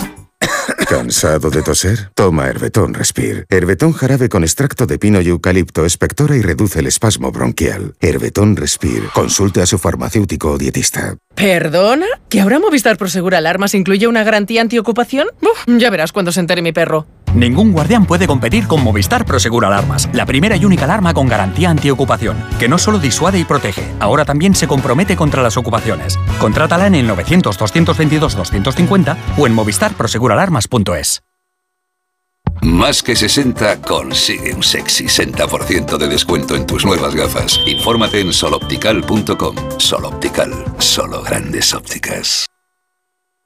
[0.91, 2.09] ¿Cansado de toser?
[2.15, 3.45] Toma Herbetón Respire.
[3.47, 7.95] Herbetón jarabe con extracto de pino y eucalipto espectora y reduce el espasmo bronquial.
[8.01, 9.07] Herbetón Respire.
[9.13, 11.15] Consulte a su farmacéutico o dietista.
[11.33, 12.07] ¿Perdona?
[12.27, 15.29] ¿Que ahora Movistar Prosegur Alarmas incluye una garantía antiocupación?
[15.41, 17.07] Uf, ya verás cuando se entere mi perro.
[17.33, 21.69] Ningún guardián puede competir con Movistar Prosegur Alarmas, la primera y única alarma con garantía
[21.69, 26.19] antiocupación, que no solo disuade y protege, ahora también se compromete contra las ocupaciones.
[26.39, 31.23] Contrátala en el 900-222-250 o en movistarproseguralarmas.es.
[32.61, 37.59] Más que 60 consigue un sexy 60% de descuento en tus nuevas gafas.
[37.65, 39.55] Infórmate en soloptical.com.
[39.77, 42.50] Soloptical, solo grandes ópticas.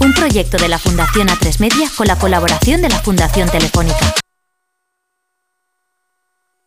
[0.00, 4.14] Un proyecto de la Fundación A3 Media con la colaboración de la Fundación Telefónica.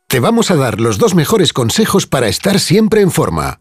[0.07, 3.60] Te vamos a dar los dos mejores consejos para estar siempre en forma.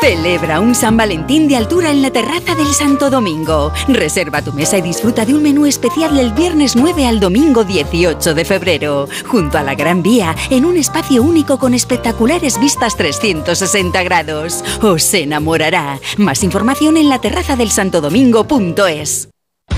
[0.00, 3.72] Celebra un San Valentín de altura en la terraza del Santo Domingo.
[3.88, 8.34] Reserva tu mesa y disfruta de un menú especial del viernes 9 al domingo 18
[8.34, 14.00] de febrero, junto a la Gran Vía, en un espacio único con espectaculares vistas 360
[14.04, 14.64] grados.
[14.82, 15.98] Os enamorará.
[16.16, 19.28] Más información en la terraza del Santo Domingo.es.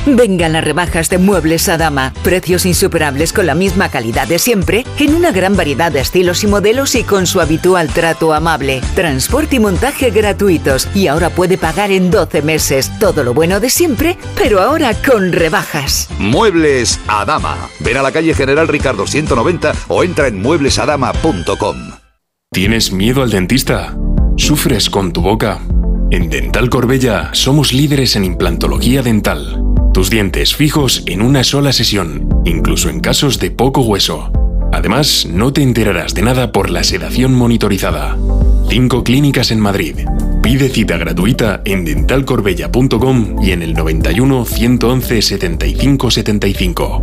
[0.06, 2.12] Vengan las rebajas de Muebles a Dama.
[2.22, 6.46] Precios insuperables con la misma calidad de siempre, en una gran variedad de estilos y
[6.46, 8.80] modelos y con su habitual trato amable.
[8.94, 10.88] Transporte y montaje gratuitos.
[10.94, 12.90] Y ahora puede pagar en 12 meses.
[12.98, 16.08] Todo lo bueno de siempre, pero ahora con rebajas.
[16.18, 17.56] Muebles a Dama.
[17.80, 21.76] Ven a la calle General Ricardo 190 o entra en mueblesadama.com.
[22.52, 23.96] ¿Tienes miedo al dentista?
[24.36, 25.60] ¿Sufres con tu boca?
[26.10, 29.69] En Dental Corbella somos líderes en implantología dental.
[29.92, 34.30] Tus dientes fijos en una sola sesión, incluso en casos de poco hueso.
[34.72, 38.16] Además, no te enterarás de nada por la sedación monitorizada.
[38.68, 39.96] Cinco clínicas en Madrid.
[40.42, 47.02] Pide cita gratuita en dentalcorbella.com y en el 91 111 75 75.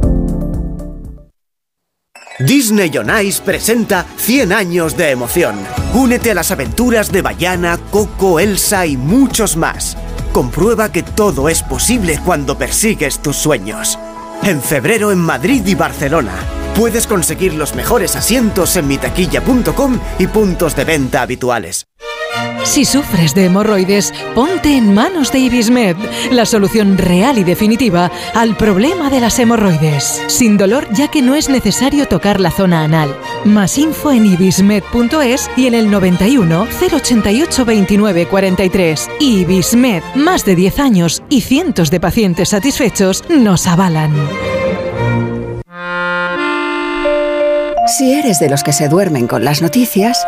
[2.39, 3.07] Disney on
[3.43, 5.55] presenta 100 años de emoción.
[5.93, 9.97] Únete a las aventuras de Bayana, Coco, Elsa y muchos más.
[10.37, 13.97] Comprueba que todo es posible cuando persigues tus sueños.
[14.43, 16.35] En febrero en Madrid y Barcelona.
[16.75, 21.87] Puedes conseguir los mejores asientos en mitaquilla.com y puntos de venta habituales.
[22.67, 25.95] Si sufres de hemorroides, ponte en manos de Ibismed,
[26.31, 30.21] la solución real y definitiva al problema de las hemorroides.
[30.27, 33.15] Sin dolor, ya que no es necesario tocar la zona anal.
[33.45, 39.09] Más info en ibismed.es y en el 91 088 29 43.
[39.21, 44.13] Ibismed, más de 10 años y cientos de pacientes satisfechos nos avalan.
[47.97, 50.27] Si eres de los que se duermen con las noticias,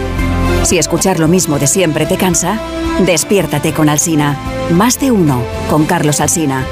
[0.63, 2.59] Si escuchar lo mismo de siempre te cansa,
[3.05, 4.37] despiértate con Alsina.
[4.71, 6.65] Más de uno con Carlos Alsina.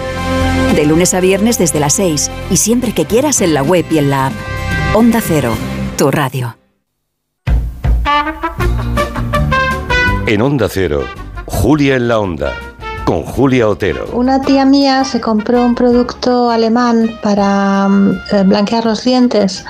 [0.76, 3.98] De lunes a viernes desde las 6 y siempre que quieras en la web y
[3.98, 4.34] en la app.
[4.94, 5.54] Onda Cero,
[5.98, 6.56] tu radio.
[10.28, 11.04] En Onda Cero,
[11.46, 12.54] Julia en la Onda,
[13.04, 14.08] con Julia Otero.
[14.14, 19.66] Una tía mía se compró un producto alemán para mm, eh, blanquear los dientes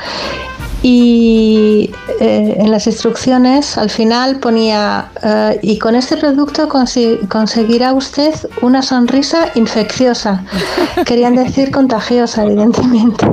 [0.81, 8.33] y eh, en las instrucciones al final ponía eh, y con este producto conseguirá usted
[8.61, 10.43] una sonrisa infecciosa.
[11.05, 13.25] Querían decir contagiosa, evidentemente.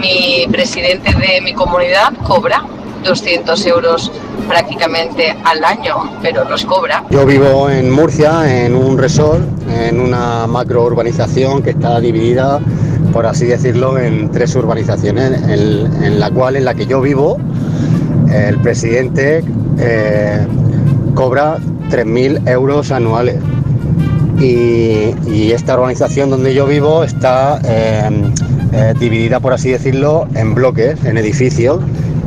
[0.00, 2.64] Mi presidente de mi comunidad cobra
[3.04, 4.10] 200 euros
[4.48, 7.04] prácticamente al año, pero los cobra.
[7.10, 12.60] Yo vivo en Murcia, en un resort, en una macro urbanización que está dividida,
[13.12, 17.38] por así decirlo, en tres urbanizaciones, en, la cual, en la que yo vivo,
[18.32, 19.44] el presidente
[19.78, 20.46] eh,
[21.14, 21.58] cobra
[21.90, 23.36] 3.000 euros anuales.
[24.40, 28.32] Y, y esta urbanización donde yo vivo está eh,
[28.72, 31.80] eh, dividida, por así decirlo, en bloques, en edificios.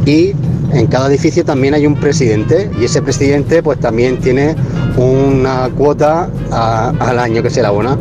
[0.06, 0.34] Y
[0.75, 4.55] en cada edificio también hay un presidente y ese presidente pues también tiene
[4.97, 7.97] una cuota al año que se le abona.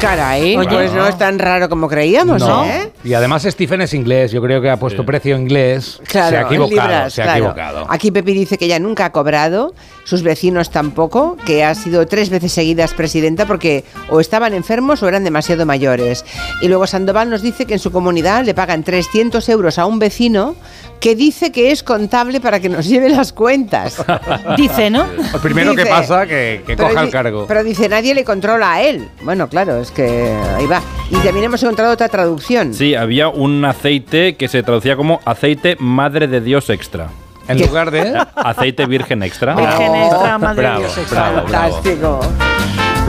[0.00, 0.68] Caray, Oye.
[0.68, 2.64] pues no es tan raro como creíamos, No.
[2.64, 2.90] ¿eh?
[3.04, 6.00] Y además Stephen es inglés, yo creo que ha puesto precio inglés.
[6.06, 7.38] Claro, se ha equivocado, libras, se ha claro.
[7.40, 7.86] equivocado.
[7.88, 12.30] Aquí Pepi dice que ella nunca ha cobrado, sus vecinos tampoco, que ha sido tres
[12.30, 16.24] veces seguidas presidenta porque o estaban enfermos o eran demasiado mayores.
[16.62, 19.98] Y luego Sandoval nos dice que en su comunidad le pagan 300 euros a un
[19.98, 20.56] vecino
[21.00, 24.04] que dice que es contable para que nos lleve las cuentas.
[24.58, 25.06] Dice, ¿no?
[25.32, 27.46] Lo primero que pasa que, que coja el cargo.
[27.48, 29.08] Pero dice, nadie le controla a él.
[29.22, 30.80] Bueno, claro, es que ahí va.
[31.10, 32.74] Y también hemos encontrado otra traducción.
[32.74, 37.08] Sí, había un aceite que se traducía como aceite madre de Dios extra.
[37.48, 39.54] En lugar de aceite virgen extra.
[39.54, 41.30] Virgen extra, madre de Dios extra.
[41.30, 41.72] bravo, bravo.
[41.72, 42.20] Fantástico.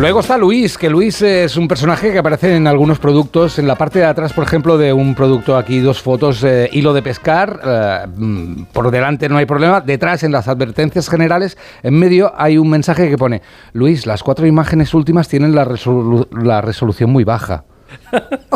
[0.01, 3.59] Luego está Luis, que Luis es un personaje que aparece en algunos productos.
[3.59, 6.91] En la parte de atrás, por ejemplo, de un producto aquí, dos fotos, eh, hilo
[6.93, 7.59] de pescar.
[7.63, 9.79] eh, mm, por delante no hay problema.
[9.79, 14.47] Detrás, en las advertencias generales, en medio hay un mensaje que pone: Luis, las cuatro
[14.47, 17.65] imágenes últimas tienen la, resolu- la resolución muy baja.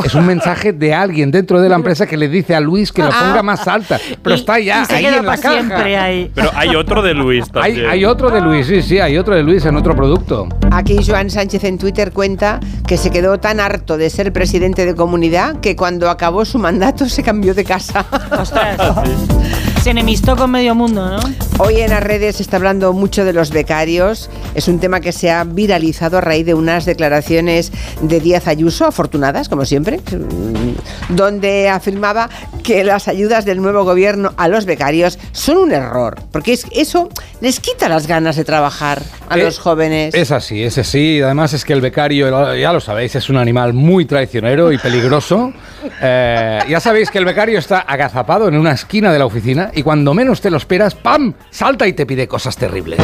[0.04, 3.02] Es un mensaje de alguien dentro de la empresa que le dice a Luis que
[3.02, 3.20] lo Ah.
[3.20, 4.00] ponga más alta.
[4.22, 5.54] Pero Y- está ya y se ahí queda en la caja.
[5.54, 6.32] siempre ahí.
[6.36, 7.86] Pero hay otro de Luis también.
[7.90, 10.48] hay otro de Luis, sí, sí, hay otro de Luis en otro producto.
[10.72, 14.96] Aquí Joan Sánchez en Twitter cuenta que se quedó tan harto de ser presidente de
[14.96, 18.06] comunidad que cuando acabó su mandato se cambió de casa.
[19.86, 21.20] Se enemistó con medio mundo, ¿no?
[21.60, 24.32] Hoy en las redes se está hablando mucho de los becarios.
[24.56, 27.72] Es un tema que se ha viralizado a raíz de unas declaraciones
[28.02, 32.32] de Díaz Ayuso, afortunadas, como siempre, mm, donde afirmaba
[32.64, 37.10] que las ayudas del nuevo gobierno a los becarios son un error, porque es, eso
[37.40, 40.16] les quita las ganas de trabajar a Eh, los jóvenes.
[40.16, 41.22] Es así, es así.
[41.22, 45.54] Además es que el becario, ya lo sabéis, es un animal muy traicionero y peligroso.
[46.02, 49.84] Eh, ya sabéis que el becario está agazapado en una esquina de la oficina y
[49.84, 51.34] cuando menos te lo esperas, ¡pam!
[51.50, 53.00] Salta y te pide cosas terribles.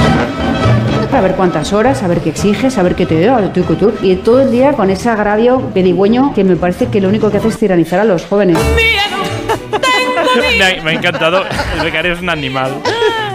[1.11, 3.51] A ver cuántas horas, a ver qué exiges, a ver qué te da.
[4.01, 7.37] Y todo el día con ese agravio pedigüeño que me parece que lo único que
[7.37, 8.57] hace es tiranizar a los jóvenes.
[10.57, 11.43] me, ha, me ha encantado.
[11.75, 12.71] El becario es un animal.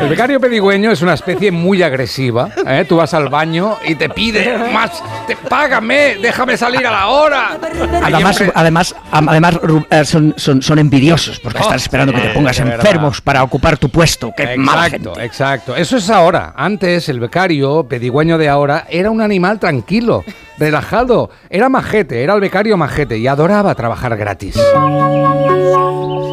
[0.00, 2.50] El becario pedigüeño es una especie muy agresiva.
[2.66, 2.84] ¿eh?
[2.88, 7.58] Tú vas al baño y te pide más, te, págame, déjame salir a la hora.
[8.02, 9.58] Además, además, además
[9.90, 12.74] eh, son, son, son envidiosos porque Oh, están esperando que te pongas verdad.
[12.76, 14.32] enfermos para ocupar tu puesto.
[14.36, 15.08] Qué mala gente.
[15.08, 15.76] Exacto, exacto.
[15.76, 16.52] Eso es ahora.
[16.56, 20.24] Antes, el becario pedigüeño de ahora era un animal tranquilo,
[20.58, 21.30] relajado.
[21.48, 24.56] Era majete, era el becario majete y adoraba trabajar gratis.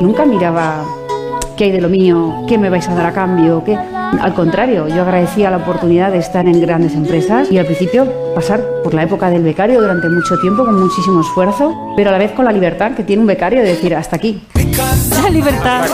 [0.01, 0.83] Nunca miraba
[1.57, 3.77] qué hay de lo mío, qué me vais a dar a cambio, qué.
[4.21, 8.61] Al contrario, yo agradecía la oportunidad de estar en grandes empresas y al principio pasar
[8.83, 12.31] por la época del becario durante mucho tiempo con muchísimo esfuerzo, pero a la vez
[12.31, 14.41] con la libertad que tiene un becario de decir hasta aquí.
[15.21, 15.85] La libertad.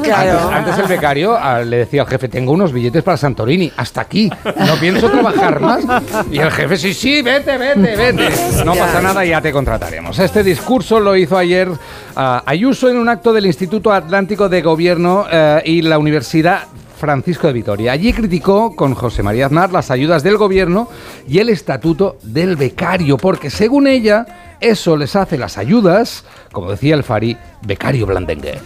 [0.00, 4.00] Antes, antes el becario ah, le decía al jefe, tengo unos billetes para Santorini, hasta
[4.00, 5.84] aquí, no pienso trabajar más.
[6.30, 8.30] Y el jefe, sí, sí, vete, vete, vete.
[8.64, 10.18] No pasa nada, ya te contrataremos.
[10.18, 11.68] Este discurso lo hizo ayer
[12.16, 16.62] ah, Ayuso en un acto del Instituto Atlántico de Gobierno eh, y la Universidad
[17.00, 17.92] Francisco de Vitoria.
[17.92, 20.88] Allí criticó con José María Aznar las ayudas del gobierno
[21.26, 24.26] y el estatuto del becario, porque según ella,
[24.60, 28.58] eso les hace las ayudas, como decía el Fari, becario blandengue.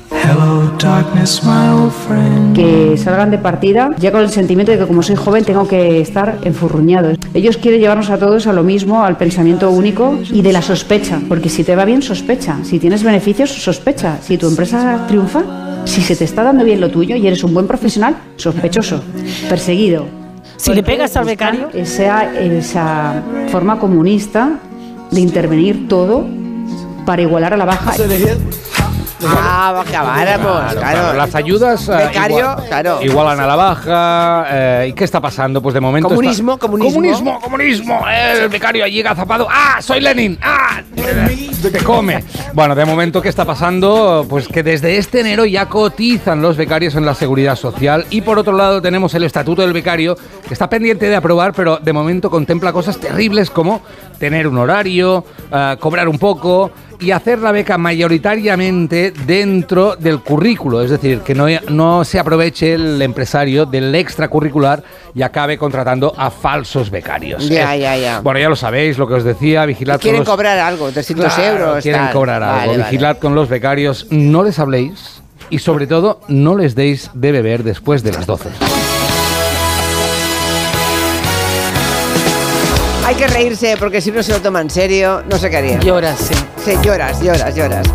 [2.54, 6.00] Que salgan de partida ya con el sentimiento de que como soy joven tengo que
[6.00, 7.12] estar enfurruñado.
[7.32, 11.20] Ellos quieren llevarnos a todos a lo mismo, al pensamiento único y de la sospecha,
[11.28, 12.58] porque si te va bien, sospecha.
[12.64, 14.18] Si tienes beneficios, sospecha.
[14.20, 17.54] Si tu empresa triunfa, si se te está dando bien lo tuyo y eres un
[17.54, 19.02] buen profesional, sospechoso,
[19.48, 20.06] perseguido.
[20.56, 21.68] Si le pegas al becario.
[21.74, 24.58] Esa, esa forma comunista
[25.10, 26.26] de intervenir todo
[27.04, 27.92] para igualar a la baja.
[29.28, 31.12] Ah, acabáramos, claro.
[31.14, 32.98] Las ayudas eh, Becario, igual- claro.
[33.02, 34.46] igualan a la baja.
[34.50, 35.60] eh, ¿Y qué está pasando?
[35.62, 36.08] Pues de momento.
[36.08, 36.92] está- Comunismo, comunismo.
[36.94, 38.04] Comunismo, comunismo.
[38.08, 39.46] El becario allí agazapado.
[39.50, 39.80] ¡Ah!
[39.80, 40.38] ¡Soy Lenin!
[40.42, 40.80] ¡Ah!
[41.70, 42.22] Te come.
[42.52, 44.26] Bueno, de momento, ¿qué está pasando?
[44.28, 48.04] Pues que desde este enero ya cotizan los becarios en la seguridad social.
[48.10, 51.78] Y por otro lado, tenemos el estatuto del becario, que está pendiente de aprobar, pero
[51.78, 53.80] de momento contempla cosas terribles como
[54.18, 60.80] tener un horario, eh, cobrar un poco y hacer la beca mayoritariamente dentro del currículo,
[60.82, 64.82] es decir, que no, no se aproveche el empresario del extracurricular
[65.14, 67.48] y acabe contratando a falsos becarios.
[67.48, 68.20] Ya, ya, ya.
[68.20, 70.34] Bueno, ya lo sabéis, lo que os decía, vigilad Quieren con los...
[70.34, 71.82] cobrar algo, 300 Claro, euros.
[71.82, 72.12] Quieren tal.
[72.12, 72.56] cobrar algo.
[72.58, 72.84] Vale, vale.
[72.84, 77.64] Vigilad con los becarios, no les habléis y sobre todo no les deis de beber
[77.64, 78.48] después de las 12.
[83.06, 85.78] Hay que reírse porque si no se lo toma en serio, no sé qué haría.
[85.80, 86.34] Lloras, sí.
[86.64, 87.86] Sí, lloras, lloras, lloras.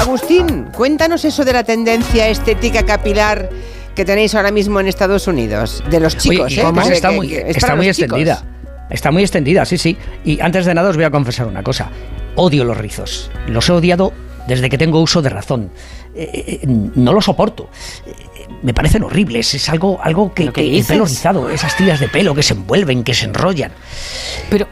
[0.00, 3.48] Agustín, cuéntanos eso de la tendencia estética capilar
[3.94, 5.82] que tenéis ahora mismo en Estados Unidos.
[5.88, 6.66] De los chicos, Oye, ¿eh?
[6.74, 7.98] pues está que- muy, que es está muy chicos.
[8.00, 8.42] extendida.
[8.90, 9.96] Está muy extendida, sí, sí.
[10.24, 11.88] Y antes de nada os voy a confesar una cosa.
[12.34, 13.30] Odio los rizos.
[13.46, 14.12] Los he odiado
[14.46, 15.70] desde que tengo uso de razón.
[16.14, 17.68] Eh, eh, no los soporto.
[18.06, 18.14] Eh,
[18.62, 19.54] me parecen horribles.
[19.54, 20.88] Es algo, algo que, ¿Pero que el dices?
[20.88, 23.72] pelo rizado, esas tiras de pelo que se envuelven, que se enrollan.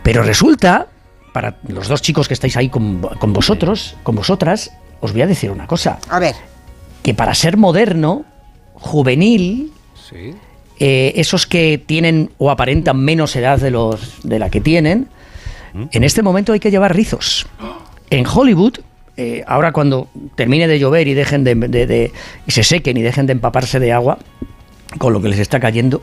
[0.03, 0.87] Pero, resulta,
[1.33, 5.27] para los dos chicos que estáis ahí con, con vosotros, con vosotras, os voy a
[5.27, 5.99] decir una cosa.
[6.09, 6.35] A ver.
[7.03, 8.25] Que para ser moderno,
[8.75, 9.73] juvenil,
[10.81, 15.09] eh, esos que tienen o aparentan menos edad de, los, de la que tienen,
[15.91, 17.47] en este momento hay que llevar rizos.
[18.11, 18.79] En Hollywood,
[19.17, 22.13] eh, ahora cuando termine de llover y dejen de,
[22.47, 24.19] y se sequen y dejen de empaparse de agua
[24.99, 26.03] con lo que les está cayendo,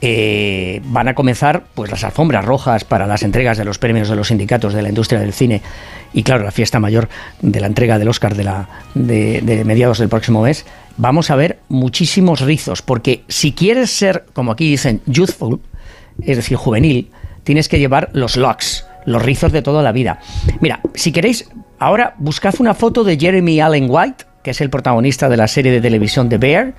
[0.00, 4.16] eh, van a comenzar pues las alfombras rojas para las entregas de los premios de
[4.16, 5.62] los sindicatos de la industria del cine.
[6.12, 7.08] Y claro la fiesta mayor
[7.40, 10.66] de la entrega del Oscar de la de mediados del próximo mes.
[10.96, 15.60] Vamos a ver muchísimos rizos porque si quieres ser como aquí dicen youthful
[16.22, 17.10] es decir juvenil
[17.42, 20.20] tienes que llevar los locks los rizos de toda la vida.
[20.60, 25.28] Mira si queréis ahora buscad una foto de Jeremy Allen White que es el protagonista
[25.28, 26.74] de la serie de televisión The Bear,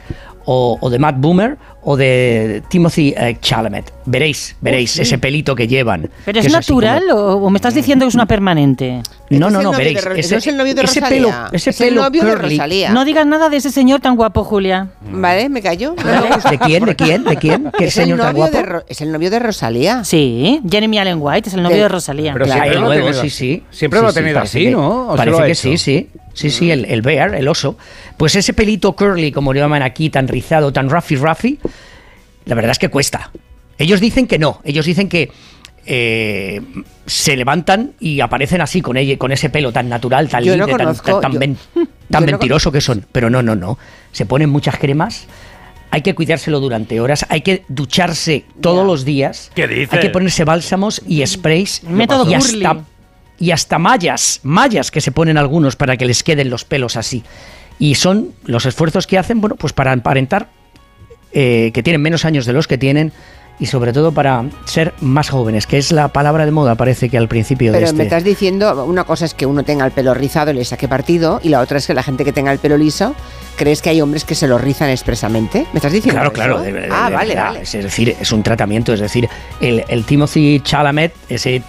[0.45, 3.91] o, o de Matt Boomer, o de Timothy eh, Chalamet.
[4.06, 5.01] Veréis, veréis Oh, sí.
[5.01, 6.12] ese pelito que llevan.
[6.25, 9.01] ¿Pero que es como- natural o, me estás diciendo que es una permanente?
[9.32, 10.04] No, no, el no, novio veréis.
[10.06, 12.19] de ese, no es el novio de ese Rosalía, pelo, ese es el pelo de
[12.19, 12.36] curly.
[12.36, 12.89] Rosalía.
[12.91, 14.89] No digas nada de ese señor tan guapo, Julia.
[15.12, 15.95] Vale, me callo.
[16.51, 16.86] ¿De quién?
[16.86, 17.23] ¿De quién?
[17.23, 17.71] ¿De quién?
[17.75, 18.58] ¿Qué Es el, señor tan novio guapo?
[18.78, 20.04] de es el novio de Rosalía.
[20.04, 22.34] Sí, Jeremy Allen White es el novio de Rosalía.
[22.34, 23.36] Pero Claro, siempre lo ha luego, tenido sí, así.
[23.36, 23.63] sí.
[23.71, 25.08] Siempre Sí, lo ha tenido así, ¿no?
[25.08, 26.10] ¿O se Parece que sí, sí.
[26.36, 27.78] Sí, sí, el, el bear, el oso.
[28.17, 31.60] Pues ese pelito curly, como lo llaman aquí, tan rizado, tan ruffy ruffy,
[32.45, 33.32] la verdad es que cuesta.
[33.80, 34.62] Ellos dicen que no.
[34.63, 35.32] Ellos dicen que
[35.86, 36.62] eh,
[37.06, 40.65] se levantan y aparecen así, con, ella, con ese pelo tan natural, tan Yo no
[40.65, 43.06] libre, tan, tan, tan yo- men- yo tan no mentiroso que son.
[43.12, 43.78] Pero no, no, no.
[44.12, 45.28] Se ponen muchas cremas.
[45.91, 49.52] Hay que cuidárselo durante horas, hay que ducharse todos los días.
[49.56, 49.93] ¿Qué dices?
[49.93, 52.65] Hay que ponerse bálsamos y sprays Método y Curly.
[52.65, 52.84] hasta,
[53.39, 57.24] y hasta mallas, mallas que se ponen algunos para que les queden los pelos así.
[57.80, 60.48] Y son los esfuerzos que hacen, bueno, pues para aparentar
[61.34, 63.12] eh, que tienen menos años de los que tienen
[63.58, 67.17] y sobre todo para ser más jóvenes, que es la palabra de moda, parece que
[67.17, 67.98] al principio Pero de este...
[67.98, 70.89] me estás diciendo, una cosa es que uno tenga el pelo rizado y le saque
[70.89, 73.15] partido, y la otra es que la gente que tenga el pelo liso,
[73.56, 75.65] ¿crees que hay hombres que se lo rizan expresamente?
[75.71, 76.62] ¿Me estás diciendo Claro, claro.
[76.62, 77.62] de- de- ah, vale, vale.
[77.62, 78.92] Es decir, es un tratamiento.
[78.94, 79.29] Es decir,
[79.62, 81.62] el, el Timothy Chalamet, ese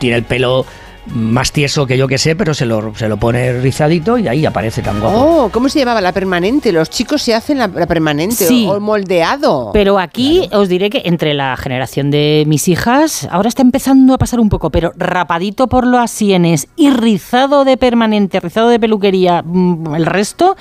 [0.00, 0.66] tiene el pelo
[1.14, 4.44] más tieso que yo que sé, pero se lo, se lo pone rizadito y ahí
[4.46, 5.16] aparece tan guapo.
[5.18, 6.00] Oh, ¿cómo se llamaba?
[6.00, 6.72] La permanente.
[6.72, 8.66] Los chicos se hacen la, la permanente Sí.
[8.68, 9.70] o moldeado.
[9.72, 14.18] Pero aquí os diré que entre la generación de mis hijas, ahora está empezando a
[14.18, 19.42] pasar un poco, pero rapadito por las sienes y rizado de permanente, rizado de peluquería,
[19.44, 20.56] mm, el resto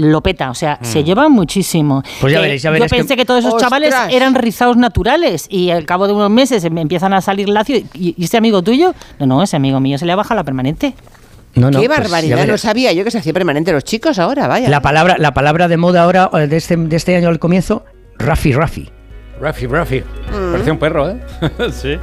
[0.00, 2.02] lo peta, o sea, se lleva muchísimo.
[2.20, 3.70] Pues ya Eh, veréis, ya Yo veréis que- pensé que, todos esos ¡Ostras!
[3.70, 7.76] chavales eran rizados naturales y al cabo de unos meses me empiezan a salir lacio.
[7.94, 8.94] ¿Y, y este amigo tuyo?
[9.18, 10.94] No, no, ese amigo mío se le ha bajado la permanente.
[11.54, 14.46] No, no, Qué pues barbaridad, no sabía yo que se hacía permanente los chicos ahora,
[14.46, 14.68] vaya.
[14.68, 17.84] La palabra, la palabra de moda ahora, eh, de este, de este año al comienzo,
[18.18, 18.88] Rafi Rafi.
[19.40, 20.00] Rafi, Rafi.
[20.00, 20.52] Mm.
[20.52, 21.16] Parece un perro, ¿eh?
[21.72, 21.96] sí.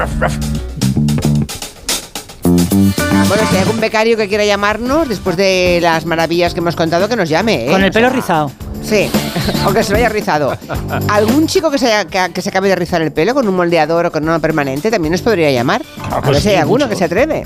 [3.28, 7.08] Bueno, si hay algún becario que quiera llamarnos después de las maravillas que hemos contado,
[7.10, 7.72] que nos llame, ¿eh?
[7.72, 8.52] Con el pelo rizado.
[8.84, 9.10] Sí,
[9.66, 10.56] aunque se lo haya rizado.
[11.10, 13.56] ¿Algún chico que se, haya- que, que se acabe de rizar el pelo con un
[13.56, 15.82] moldeador o con uno permanente también nos podría llamar?
[16.10, 16.90] a pues ver si hay sí, alguno mucho.
[16.90, 17.46] que se atreve.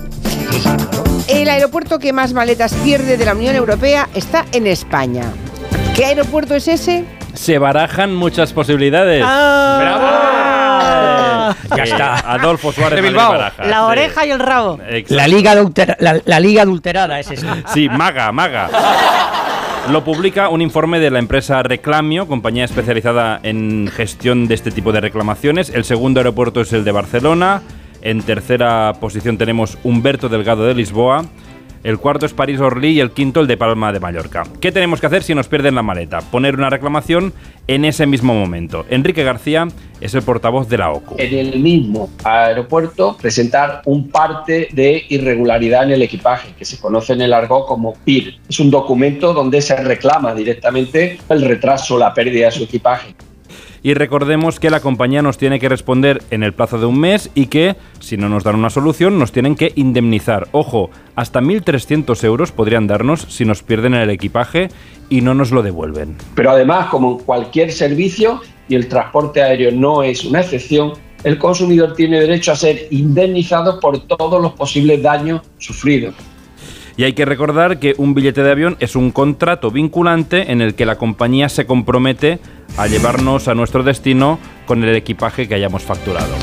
[1.28, 5.24] El aeropuerto que más maletas pierde de la Unión Europea está en España.
[5.96, 7.06] ¿Qué aeropuerto es ese?
[7.34, 9.24] Se barajan muchas posibilidades.
[9.26, 9.78] Ah.
[11.78, 12.16] Ya está.
[12.34, 13.32] Adolfo Suárez De Bilbao.
[13.32, 13.84] Barajas, La sí.
[13.84, 14.80] oreja y el rabo.
[14.88, 15.16] Exacto.
[15.16, 15.56] La liga,
[16.00, 17.58] la, la liga adulterada es esta.
[17.74, 18.70] Sí, maga, maga.
[19.90, 24.92] Lo publica un informe de la empresa Reclamio, compañía especializada en gestión de este tipo
[24.92, 25.70] de reclamaciones.
[25.70, 27.62] El segundo aeropuerto es el de Barcelona.
[28.04, 31.26] En tercera posición tenemos Humberto Delgado de Lisboa.
[31.84, 34.44] El cuarto es París Orly y el quinto el de Palma de Mallorca.
[34.60, 36.22] ¿Qué tenemos que hacer si nos pierden la maleta?
[36.22, 37.34] Poner una reclamación
[37.66, 38.86] en ese mismo momento.
[38.90, 39.68] Enrique García
[40.00, 41.16] es el portavoz de la OCU.
[41.18, 47.14] en el mismo aeropuerto presentar un parte de irregularidad en el equipaje, que se conoce
[47.14, 48.40] en el argot como PIR.
[48.48, 53.16] Es un documento donde se reclama directamente el retraso la pérdida de su equipaje.
[53.84, 57.32] Y recordemos que la compañía nos tiene que responder en el plazo de un mes
[57.34, 60.48] y que, si no nos dan una solución, nos tienen que indemnizar.
[60.52, 64.70] Ojo, hasta 1.300 euros podrían darnos si nos pierden el equipaje
[65.10, 66.16] y no nos lo devuelven.
[66.36, 71.38] Pero además, como en cualquier servicio, y el transporte aéreo no es una excepción, el
[71.38, 76.16] consumidor tiene derecho a ser indemnizado por todos los posibles daños sufridos.
[76.98, 80.76] Y hay que recordar que un billete de avión es un contrato vinculante en el
[80.76, 82.40] que la compañía se compromete
[82.78, 86.34] a llevarnos a nuestro destino con el equipaje que hayamos facturado.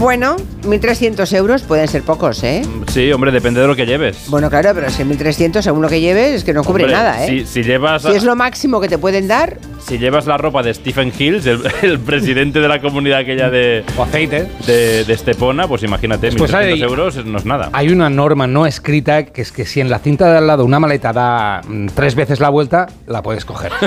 [0.00, 2.62] Bueno, 1.300 euros pueden ser pocos, ¿eh?
[2.90, 4.30] Sí, hombre, depende de lo que lleves.
[4.30, 6.96] Bueno, claro, pero es que 1.300 según lo que lleves es que no cubre Hombre,
[6.96, 7.28] nada, ¿eh?
[7.28, 10.62] Si, si llevas, Si es lo máximo que te pueden dar, si llevas la ropa
[10.62, 14.48] de Stephen Hills, el, el presidente de la comunidad aquella de, O aceite.
[14.66, 17.68] de, de Estepona, pues imagínate, Después 1.300 hay- euros no es nada.
[17.74, 20.64] Hay una norma no escrita que es que si en la cinta de al lado
[20.64, 23.70] una maleta da mm, tres veces la vuelta, la puedes coger.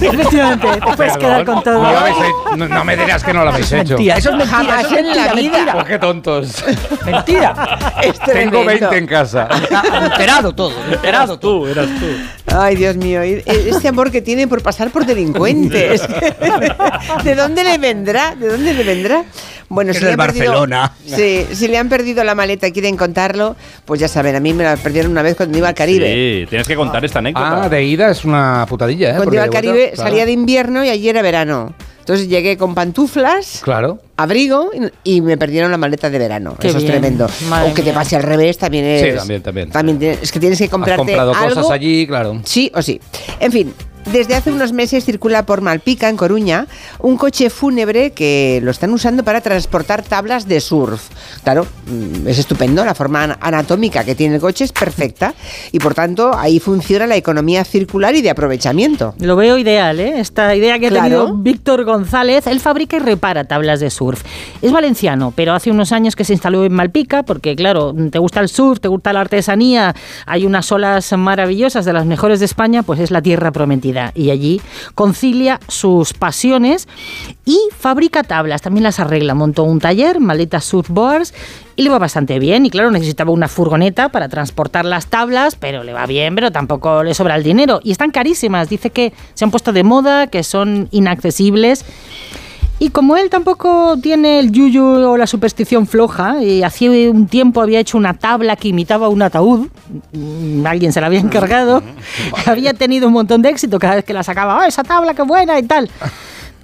[0.00, 1.82] Efectivamente, te puedes quedar con todo.
[2.56, 2.68] No.
[2.68, 3.94] No- me dirás que no lo habéis hecho.
[3.94, 4.56] Mentira, eso es mentira.
[4.58, 5.56] Jamás eso es en la mentira, vida.
[5.58, 5.72] mentira.
[5.74, 6.64] Pues qué tontos.
[7.04, 7.54] Mentira.
[8.00, 8.64] Tengo tremendo.
[8.64, 9.48] 20 en casa.
[9.92, 11.60] Adulterado todo, adulterado todo.
[11.60, 12.06] Tú, eras tú.
[12.56, 16.02] Ay, Dios mío, y- este amor que tiene por pasar por delincuentes.
[17.24, 18.34] ¿De dónde le vendrá?
[18.34, 19.24] ¿De dónde le vendrá?
[19.68, 20.92] Bueno, si le han perdido- Barcelona.
[21.06, 24.52] Sí, si le han perdido la maleta y quieren contarlo, pues ya saben, a mí
[24.52, 26.06] me la perdieron una vez cuando iba al Caribe.
[26.42, 27.64] Sí, tienes que contar esta anécdota.
[27.64, 29.16] Ah, de ida es una putadilla, ¿eh?
[29.16, 30.08] Cuando iba al de vuelta, Caribe claro.
[30.10, 31.74] salía de invierno y allí era verano.
[32.04, 33.98] Entonces llegué con pantuflas, Claro.
[34.18, 34.70] abrigo
[35.04, 36.54] y, y me perdieron la maleta de verano.
[36.60, 37.26] Qué Eso es tremendo.
[37.48, 39.00] madre o que te pase al revés también es.
[39.12, 39.98] Sí, también, también.
[39.98, 42.40] tienes- es que tienes que Has comprarte comprado algo cosas allí, claro.
[42.44, 43.00] Sí o sí.
[43.40, 43.74] En fin,
[44.12, 46.66] desde hace unos meses circula por Malpica, en Coruña,
[47.00, 51.08] un coche fúnebre que lo están usando para transportar tablas de surf.
[51.42, 55.34] Claro, mm, es estupendo, la forma an- anatómica que tiene el coche es perfecta
[55.72, 59.14] y por tanto ahí funciona la economía circular y de aprovechamiento.
[59.20, 60.20] Lo veo ideal, ¿eh?
[60.20, 61.04] Esta idea que ha Claro.
[61.04, 62.46] tenido Víctor González.
[62.46, 64.22] Él fabrica y repara tablas de surf.
[64.62, 68.40] Es valenciano, pero hace unos años que se instaló en Malpica, porque claro, te gusta
[68.40, 69.94] el surf, te gusta la artesanía,
[70.26, 73.93] hay unas olas maravillosas de las mejores de España, pues es la tierra prometida.
[74.14, 74.60] Y allí
[74.94, 76.88] concilia sus pasiones
[77.44, 79.34] y fabrica tablas, también las arregla.
[79.34, 81.34] Montó un taller, maletas surfboards,
[81.76, 82.66] y le va bastante bien.
[82.66, 87.02] Y claro, necesitaba una furgoneta para transportar las tablas, pero le va bien, pero tampoco
[87.02, 87.80] le sobra el dinero.
[87.82, 88.68] Y están carísimas.
[88.68, 91.84] Dice que se han puesto de moda, que son inaccesibles.
[92.78, 97.62] Y como él tampoco tiene el yuyu o la superstición floja, y hacía un tiempo
[97.62, 99.68] había hecho una tabla que imitaba un ataúd,
[100.12, 101.82] mm, alguien se la había encargado,
[102.46, 105.22] había tenido un montón de éxito cada vez que la sacaba, ¡oh, esa tabla qué
[105.22, 105.58] buena!
[105.58, 105.88] y tal.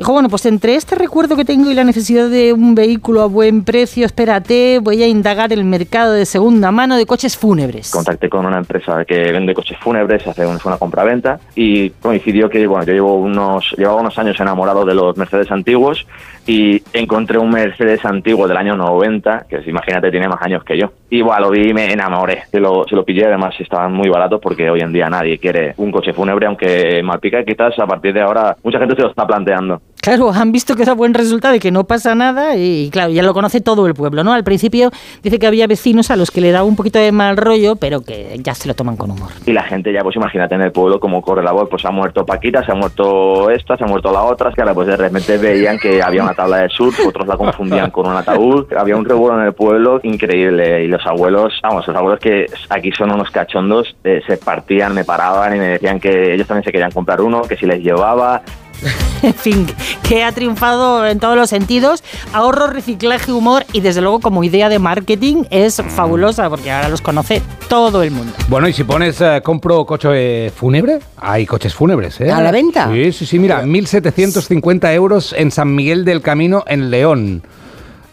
[0.01, 3.26] Dijo, bueno, pues entre este recuerdo que tengo y la necesidad de un vehículo a
[3.26, 7.90] buen precio, espérate, voy a indagar el mercado de segunda mano de coches fúnebres.
[7.90, 12.66] Contacté con una empresa que vende coches fúnebres, hace una, una compra-venta y coincidió que,
[12.66, 16.07] bueno, yo llevo unos, llevaba unos años enamorado de los Mercedes antiguos
[16.47, 20.93] y encontré un Mercedes antiguo del año 90, que imagínate tiene más años que yo.
[21.11, 22.43] Y bueno, lo vi y me enamoré.
[22.51, 25.74] Se lo, se lo pillé, además estaban muy baratos porque hoy en día nadie quiere
[25.76, 29.26] un coche fúnebre, aunque Malpica quizás a partir de ahora mucha gente se lo está
[29.26, 29.80] planteando.
[30.01, 33.22] Claro, han visto que da buen resultado y que no pasa nada y claro, ya
[33.22, 34.32] lo conoce todo el pueblo, ¿no?
[34.32, 34.91] Al principio
[35.22, 38.01] dice que había vecinos a los que le daba un poquito de mal rollo, pero
[38.01, 39.30] que ya se lo toman con humor.
[39.45, 41.91] Y la gente ya, pues imagínate en el pueblo cómo corre la voz, pues ha
[41.91, 44.97] muerto Paquita, se ha muerto esta, se ha muerto la otra, que ahora pues de
[44.97, 48.97] repente veían que había una tabla de surf, otros la confundían con un ataúd, había
[48.97, 53.12] un revuelo en el pueblo increíble y los abuelos, vamos, los abuelos que aquí son
[53.12, 56.91] unos cachondos, eh, se partían, me paraban y me decían que ellos también se querían
[56.91, 58.43] comprar uno, que si les llevaba,
[59.22, 59.66] en fin,
[60.09, 62.03] que ha triunfado en todos los sentidos.
[62.33, 67.01] Ahorro, reciclaje, humor y desde luego como idea de marketing es fabulosa porque ahora los
[67.01, 68.33] conoce todo el mundo.
[68.49, 72.31] Bueno, y si pones eh, compro coche fúnebre, hay coches fúnebres, ¿eh?
[72.31, 72.91] ¿A la venta?
[72.93, 77.43] Sí, sí, sí, mira, 1.750 euros en San Miguel del Camino, en León.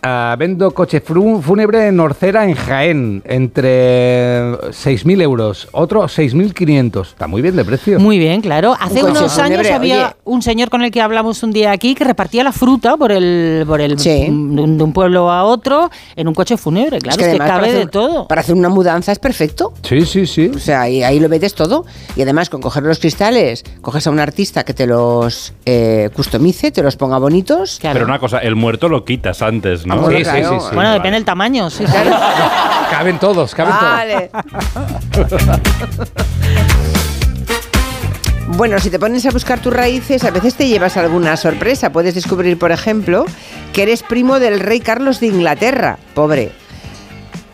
[0.02, 5.68] Ah, vendo coche fúnebre en Orcera, en Jaén, entre 6.000 euros.
[5.72, 7.08] Otro 6.500.
[7.08, 8.00] Está muy bien de precio.
[8.00, 8.76] Muy bien, claro.
[8.80, 10.16] Hace unos años fúnebre, había oye.
[10.26, 13.64] un señor con el que hablamos un día aquí que repartía la fruta por el,
[13.66, 17.00] por el de, un, de un pueblo a otro en un coche fúnebre.
[17.00, 18.28] Claro, es que, cabe de todo.
[18.28, 19.74] Para hacer una mudanza es perfecto.
[19.82, 20.52] Sí, sí, sí.
[20.54, 21.86] O sea, ahí, ahí lo metes todo.
[22.16, 26.72] Y además, con coger los cristales, coges a un artista que te los eh, customice,
[26.72, 27.80] te los ponga bonitos.
[27.82, 29.94] Pero una cosa, el muerto lo quitas antes, ¿no?
[29.94, 30.60] Ah, bueno, Sí, sí, claro.
[30.60, 30.76] sí, sí.
[30.76, 31.70] Bueno, depende del tamaño.
[31.70, 31.94] Sí, sí.
[32.92, 34.30] Caben todos, caben Vale.
[38.50, 41.92] Bueno, si te pones a buscar tus raíces, a veces te llevas alguna sorpresa.
[41.92, 43.26] Puedes descubrir, por ejemplo,
[43.74, 45.98] que eres primo del rey Carlos de Inglaterra.
[46.16, 46.52] Pobre.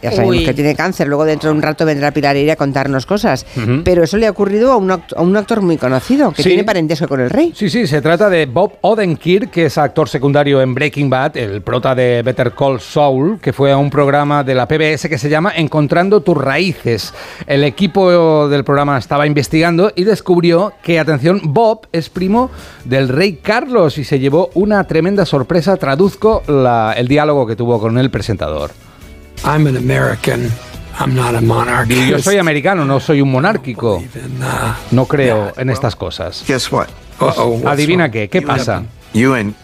[0.03, 0.43] Ya sabemos Uy.
[0.45, 1.07] que tiene cáncer.
[1.07, 3.45] Luego dentro de un rato vendrá Pilar Eire a contarnos cosas.
[3.83, 6.49] Pero eso le ha ocurrido a un, act- a un actor muy conocido, que Sí.
[6.49, 7.53] tiene parentesco con el rey.
[7.55, 11.61] Sí, sí, se trata de Bob Odenkirk, que es actor secundario en Breaking Bad, el
[11.61, 15.29] prota de Better Call Saul, que fue a un programa de la PBS que se
[15.29, 17.13] llama Encontrando tus raíces.
[17.47, 22.51] El equipo del programa estaba investigando y descubrió que, atención, Bob es primo
[22.83, 25.77] del rey Carlos y se llevó una tremenda sorpresa.
[25.77, 28.71] Traduzco la- el diálogo que tuvo con el presentador.
[29.43, 30.49] I'm an American.
[30.99, 31.89] I'm not a monarch.
[31.89, 34.01] Y Yo soy americano, no soy un monárquico.
[34.91, 36.43] No creo en estas cosas.
[36.47, 36.87] Guess what?
[37.17, 37.35] Pues,
[37.65, 38.83] adivina qué, ¿qué pasa?
[39.13, 39.55] You and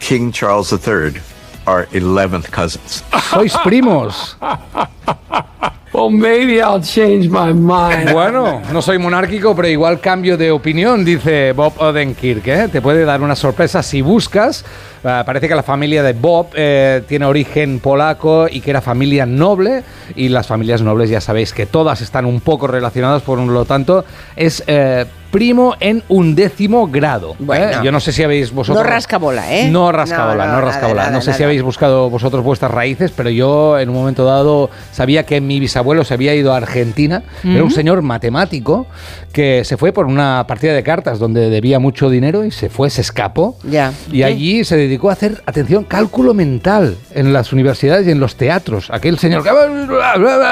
[0.00, 1.20] King Charles III
[1.66, 3.04] are 11th cousins.
[3.30, 4.36] Sois primos.
[5.92, 8.12] Well, maybe I'll change my mind.
[8.12, 12.46] Bueno, no soy monárquico, pero igual cambio de opinión, dice Bob Odenkirk.
[12.48, 12.68] ¿eh?
[12.70, 14.64] Te puede dar una sorpresa si buscas.
[15.04, 19.24] Ah, parece que la familia de Bob eh, tiene origen polaco y que era familia
[19.24, 19.84] noble.
[20.16, 24.04] Y las familias nobles ya sabéis que todas están un poco relacionadas, por lo tanto,
[24.34, 27.32] es eh, primo en undécimo grado.
[27.32, 27.36] ¿eh?
[27.38, 27.82] Bueno.
[27.84, 28.82] Yo no sé si habéis vosotros...
[28.82, 29.68] No rascabola, ¿eh?
[29.70, 31.02] No rascabola, No, no, no, rascabola.
[31.02, 34.24] nada, no sé nada, si habéis buscado vosotros vuestras raíces, pero yo en un momento
[34.24, 37.22] dado sabía que mi bisabuelo se había ido a Argentina.
[37.44, 38.86] Era un señor matemático
[39.32, 42.90] que se fue por una partida de cartas donde debía mucho dinero y se fue,
[42.90, 43.58] se escapó.
[43.64, 43.92] Ya.
[44.10, 48.36] Y allí se dedicó a hacer, atención, cálculo mental en las universidades y en los
[48.36, 48.88] teatros.
[48.90, 49.50] Aquel señor que...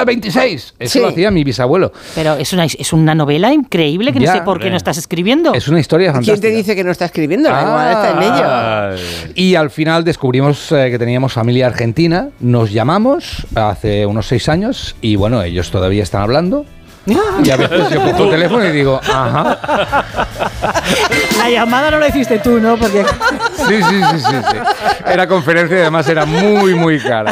[0.05, 0.75] 26.
[0.79, 0.99] Eso Sí.
[0.99, 1.91] lo hacía mi bisabuelo.
[2.15, 4.97] Pero es una, es una novela increíble que Ya, no sé por qué no estás
[4.97, 5.53] escribiendo.
[5.53, 6.47] Es una historia ¿Quién fantástica.
[6.49, 7.49] te dice que no está escribiendo?
[7.49, 8.43] Igual está en ello.
[8.45, 8.95] Ah.
[9.35, 12.29] Y al final descubrimos eh, que teníamos familia argentina.
[12.39, 16.65] Nos llamamos hace unos seis años y bueno, ellos todavía están hablando.
[17.43, 19.59] Y a veces yo cojo el teléfono y digo, ajá.
[21.37, 22.77] La llamada no la hiciste tú, ¿no?
[22.77, 23.05] Porque
[23.67, 24.57] Sí, sí, sí, sí, sí.
[25.05, 27.31] Era conferencia y además era muy, muy cara.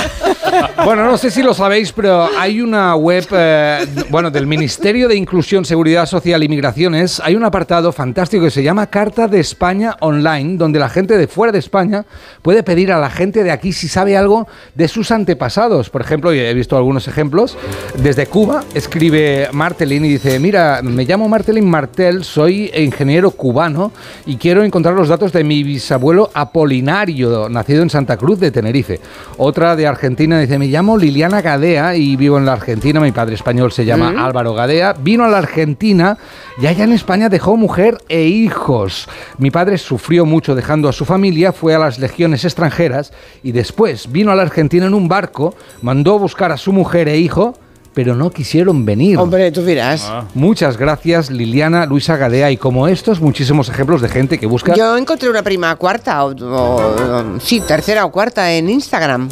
[0.83, 5.15] Bueno, no sé si lo sabéis, pero hay una web, eh, bueno, del Ministerio de
[5.15, 7.21] Inclusión, Seguridad Social y Migraciones.
[7.23, 11.27] Hay un apartado fantástico que se llama Carta de España Online, donde la gente de
[11.27, 12.05] fuera de España
[12.41, 15.89] puede pedir a la gente de aquí si sabe algo de sus antepasados.
[15.89, 17.57] Por ejemplo, he visto algunos ejemplos.
[17.97, 23.91] Desde Cuba escribe Martelín y dice, mira, me llamo Martelín Martel, soy ingeniero cubano
[24.25, 28.99] y quiero encontrar los datos de mi bisabuelo Apolinario, nacido en Santa Cruz de Tenerife.
[29.37, 33.35] Otra de Argentina dice, me llamo Liliana Gadea y vivo en la Argentina, mi padre
[33.35, 34.19] español se llama Mm.
[34.19, 36.17] Álvaro Gadea, vino a la Argentina
[36.61, 39.07] y allá en España dejó mujer e hijos.
[39.37, 43.11] Mi padre sufrió mucho dejando a su familia, fue a las legiones extranjeras
[43.43, 47.07] y después vino a la Argentina en un barco, mandó a buscar a su mujer
[47.07, 47.55] e hijo
[47.95, 49.19] pero no quisieron venir.
[49.19, 50.11] Hombre, tú dirás.
[50.33, 54.73] Muchas gracias, Liliana, Luisa Gadea, y como estos, muchísimos ejemplos de gente que busca...
[54.73, 59.29] Yo encontré una prima cuarta, o, o- sí, tercera o cuarta en Instagram.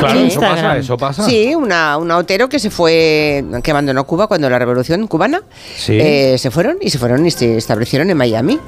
[0.00, 0.26] Claro, Sí.
[0.26, 1.24] eso pasa, eso pasa.
[1.24, 5.42] Sí, una, una Otero que se fue, que abandonó Cuba cuando la revolución cubana.
[5.76, 5.98] Sí.
[6.00, 8.58] Eh, se fueron y se fueron y se establecieron en Miami.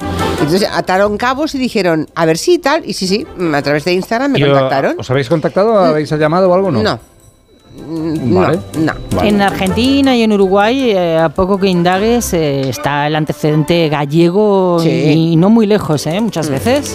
[0.40, 2.82] Entonces ataron cabos y dijeron, a ver si tal.
[2.88, 4.96] Y sí, sí, a través de Instagram me contactaron.
[4.98, 5.78] ¿Os habéis contactado?
[5.78, 6.70] ¿Habéis llamado o algo?
[6.70, 6.82] No.
[6.82, 7.11] No.
[7.92, 8.58] Mm, Vale.
[8.78, 9.22] No, no.
[9.22, 14.78] En Argentina y en Uruguay, eh, a poco que indagues, eh, está el antecedente gallego
[14.82, 14.88] Sí.
[14.88, 16.20] y, y no muy lejos, ¿eh?
[16.20, 16.94] Muchas veces.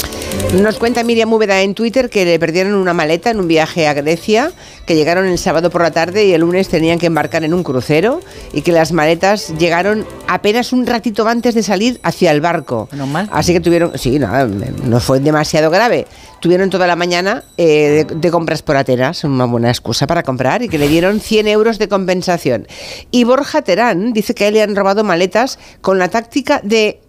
[0.61, 3.93] Nos cuenta Miriam Úbeda en Twitter que le perdieron una maleta en un viaje a
[3.93, 4.51] Grecia,
[4.85, 7.63] que llegaron el sábado por la tarde y el lunes tenían que embarcar en un
[7.63, 8.21] crucero
[8.53, 12.87] y que las maletas llegaron apenas un ratito antes de salir hacia el barco.
[13.31, 14.47] Así que tuvieron, sí, nada,
[14.85, 16.07] no fue demasiado grave.
[16.39, 20.61] Tuvieron toda la mañana eh, de, de compras por Atenas, una buena excusa para comprar
[20.61, 22.67] y que le dieron 100 euros de compensación.
[23.11, 27.01] Y Borja Terán dice que a él le han robado maletas con la táctica de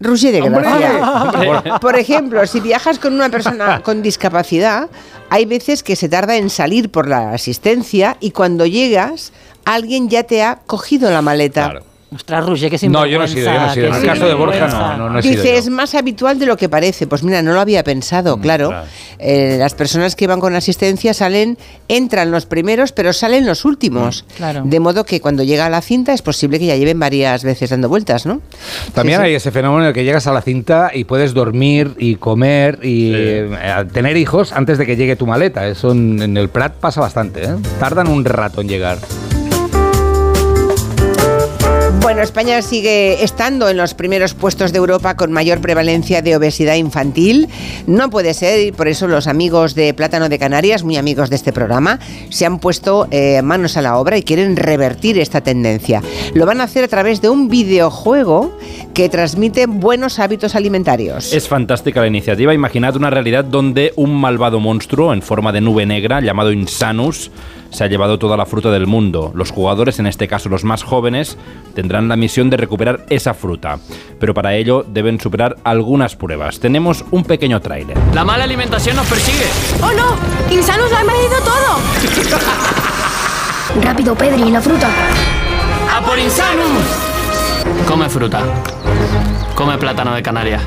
[0.00, 0.40] Roger de.
[0.48, 1.78] Gracia.
[1.80, 4.90] Por ejemplo, si viajas con una persona con discapacidad,
[5.30, 9.32] hay veces que se tarda en salir por la asistencia y cuando llegas,
[9.64, 11.80] alguien ya te ha cogido la maleta.
[12.16, 13.86] Ostras, Roger, que No, yo no he sido, yo no he sido.
[13.88, 15.58] En el caso de Borja, no, no, no he sido Dice, yo.
[15.58, 17.06] es más habitual de lo que parece.
[17.06, 18.72] Pues mira, no lo había Mm, pensado, claro.
[19.18, 21.56] Eh, las personas que van con asistencia salen,
[21.88, 24.24] entran los primeros, pero salen los últimos.
[24.24, 24.62] Mm, Claro.
[24.64, 27.70] De modo que cuando llega a la cinta es posible que ya lleven varias veces
[27.70, 28.40] dando vueltas, ¿no?
[28.94, 29.28] También Sí, sí.
[29.28, 32.78] hay ese fenómeno en el que llegas a la cinta y puedes dormir y comer
[32.82, 33.48] y eh,
[33.92, 35.66] tener hijos antes de que llegue tu maleta.
[35.68, 37.44] Eso en, en el Prat pasa bastante.
[37.44, 37.48] ¿eh?
[37.78, 38.98] Tardan un rato en llegar.
[42.00, 46.74] Bueno, España sigue estando en los primeros puestos de Europa con mayor prevalencia de obesidad
[46.74, 47.48] infantil.
[47.86, 51.36] No puede ser y por eso los amigos de Plátano de Canarias, muy amigos de
[51.36, 56.02] este programa, se han puesto eh, manos a la obra y quieren revertir esta tendencia.
[56.34, 58.56] Lo van a hacer a través de un videojuego
[58.92, 61.32] que transmite buenos hábitos alimentarios.
[61.32, 62.54] Es fantástica la iniciativa.
[62.54, 67.30] Imaginad una realidad donde un malvado monstruo en forma de nube negra llamado Insanus
[67.70, 69.32] se ha llevado toda la fruta del mundo.
[69.34, 71.36] Los jugadores, en este caso los más jóvenes,
[71.76, 73.78] tendrán la misión de recuperar esa fruta.
[74.18, 76.58] Pero para ello deben superar algunas pruebas.
[76.58, 77.98] Tenemos un pequeño tráiler.
[78.14, 79.44] La mala alimentación nos persigue.
[79.82, 80.16] ¡Oh no!
[80.52, 81.78] ¡Insanus lo ha invadido todo!
[83.82, 84.88] Rápido, Pedri, la fruta.
[85.94, 86.82] ¡A por Insanus!
[87.86, 88.40] Come fruta.
[89.54, 90.62] Come plátano de Canarias.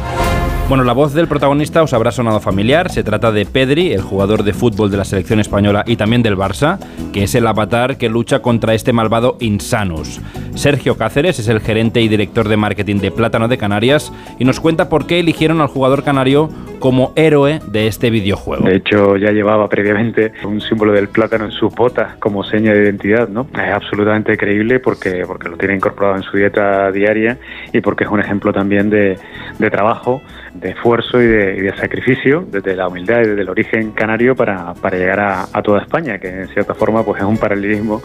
[0.70, 2.92] Bueno, la voz del protagonista os habrá sonado familiar.
[2.92, 6.38] Se trata de Pedri, el jugador de fútbol de la selección española y también del
[6.38, 6.78] Barça,
[7.12, 10.22] que es el avatar que lucha contra este malvado Insanus.
[10.54, 14.60] Sergio Cáceres es el gerente y director de marketing de Plátano de Canarias y nos
[14.60, 16.50] cuenta por qué eligieron al jugador canario
[16.80, 18.66] como héroe de este videojuego.
[18.66, 22.84] De hecho, ya llevaba previamente un símbolo del plátano en sus botas como seña de
[22.84, 23.48] identidad, ¿no?
[23.54, 27.38] Es absolutamente creíble porque, porque lo tiene incorporado en su dieta diaria
[27.74, 29.18] y porque es un ejemplo también de,
[29.58, 30.22] de trabajo,
[30.54, 34.74] de esfuerzo y de, y sacrificio desde la humildad y desde el origen canario para,
[34.74, 38.02] para llegar a, a toda España, que en cierta forma pues es un paralelismo,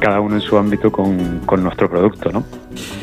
[0.00, 2.44] cada uno en su ámbito con, con nuestro producto, ¿no?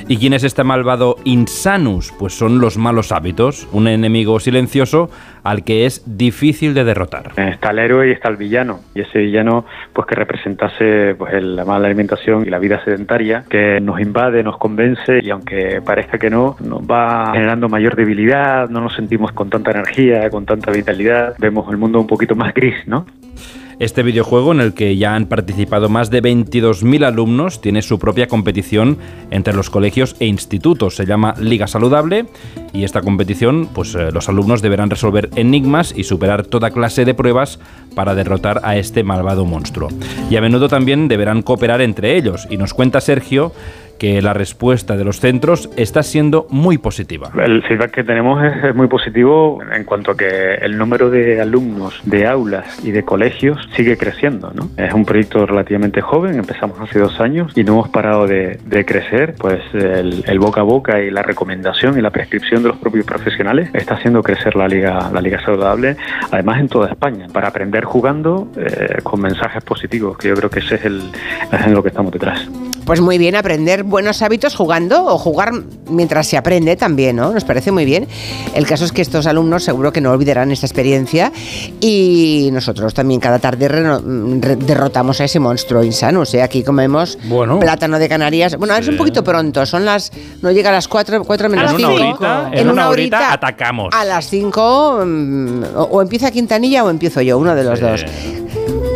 [0.08, 2.12] ¿Y quién es este malvado Insanus?
[2.18, 5.10] Pues son los malos hábitos, un enemigo silencioso
[5.44, 7.32] al que es difícil de derrotar.
[7.38, 8.80] Está el héroe y está el villano.
[8.96, 13.44] Y ese villano, pues que representase pues, el- la mala alimentación y la vida sedentaria,
[13.50, 18.70] que nos invade, nos convence y aunque parezca que no, nos va generando mayor debilidad,
[18.70, 22.54] no nos sentimos con tanta energía, con tanta vitalidad, vemos el mundo un poquito más
[22.54, 23.06] gris, ¿no?
[23.82, 28.28] Este videojuego, en el que ya han participado más de 22.000 alumnos, tiene su propia
[28.28, 29.00] competición
[29.32, 30.96] entre los colegios e institutos.
[30.96, 32.28] Se llama Liga Saludable
[32.74, 37.16] y esta competición, pues eh, los alumnos deberán resolver enigmas y superar toda clase de
[37.16, 37.58] pruebas
[37.96, 39.90] para derrotar a este malvado monstruo.
[40.30, 42.48] Y a menudo también deberán cooperar entre ellos.
[42.52, 43.52] Y nos cuenta Sergio
[44.02, 47.30] que la respuesta de los centros está siendo muy positiva.
[47.40, 51.40] El feedback que tenemos es, es muy positivo en cuanto a que el número de
[51.40, 54.52] alumnos de aulas y de colegios sigue creciendo.
[54.56, 54.70] ¿no?
[54.84, 58.86] Es un proyecto relativamente joven, empezamos hace dos años y no hemos parado de, de
[58.86, 59.36] crecer.
[59.38, 63.06] Pues el, el boca a boca y la recomendación y la prescripción de los propios
[63.06, 65.96] profesionales está haciendo crecer la liga, la liga saludable,
[66.32, 70.58] además en toda España, para aprender jugando eh, con mensajes positivos, que yo creo que
[70.58, 71.04] ese es, el,
[71.52, 72.50] es en lo que estamos detrás.
[72.86, 75.52] Pues muy bien, aprender buenos hábitos jugando o jugar
[75.88, 77.32] mientras se aprende también, ¿no?
[77.32, 78.08] Nos parece muy bien.
[78.56, 81.32] El caso es que estos alumnos seguro que no olvidarán esta experiencia
[81.80, 83.68] y nosotros también cada tarde
[84.58, 86.22] derrotamos a ese monstruo insano.
[86.22, 87.20] O sea, aquí comemos
[87.60, 88.56] plátano de Canarias.
[88.58, 90.12] Bueno, es un poquito pronto, son las.
[90.42, 92.02] No llega a las 4, cuatro menos En una 5.
[92.02, 93.94] horita, en una horita atacamos.
[93.94, 98.06] A las 5 o, o empieza Quintanilla o empiezo yo, uno de los dos.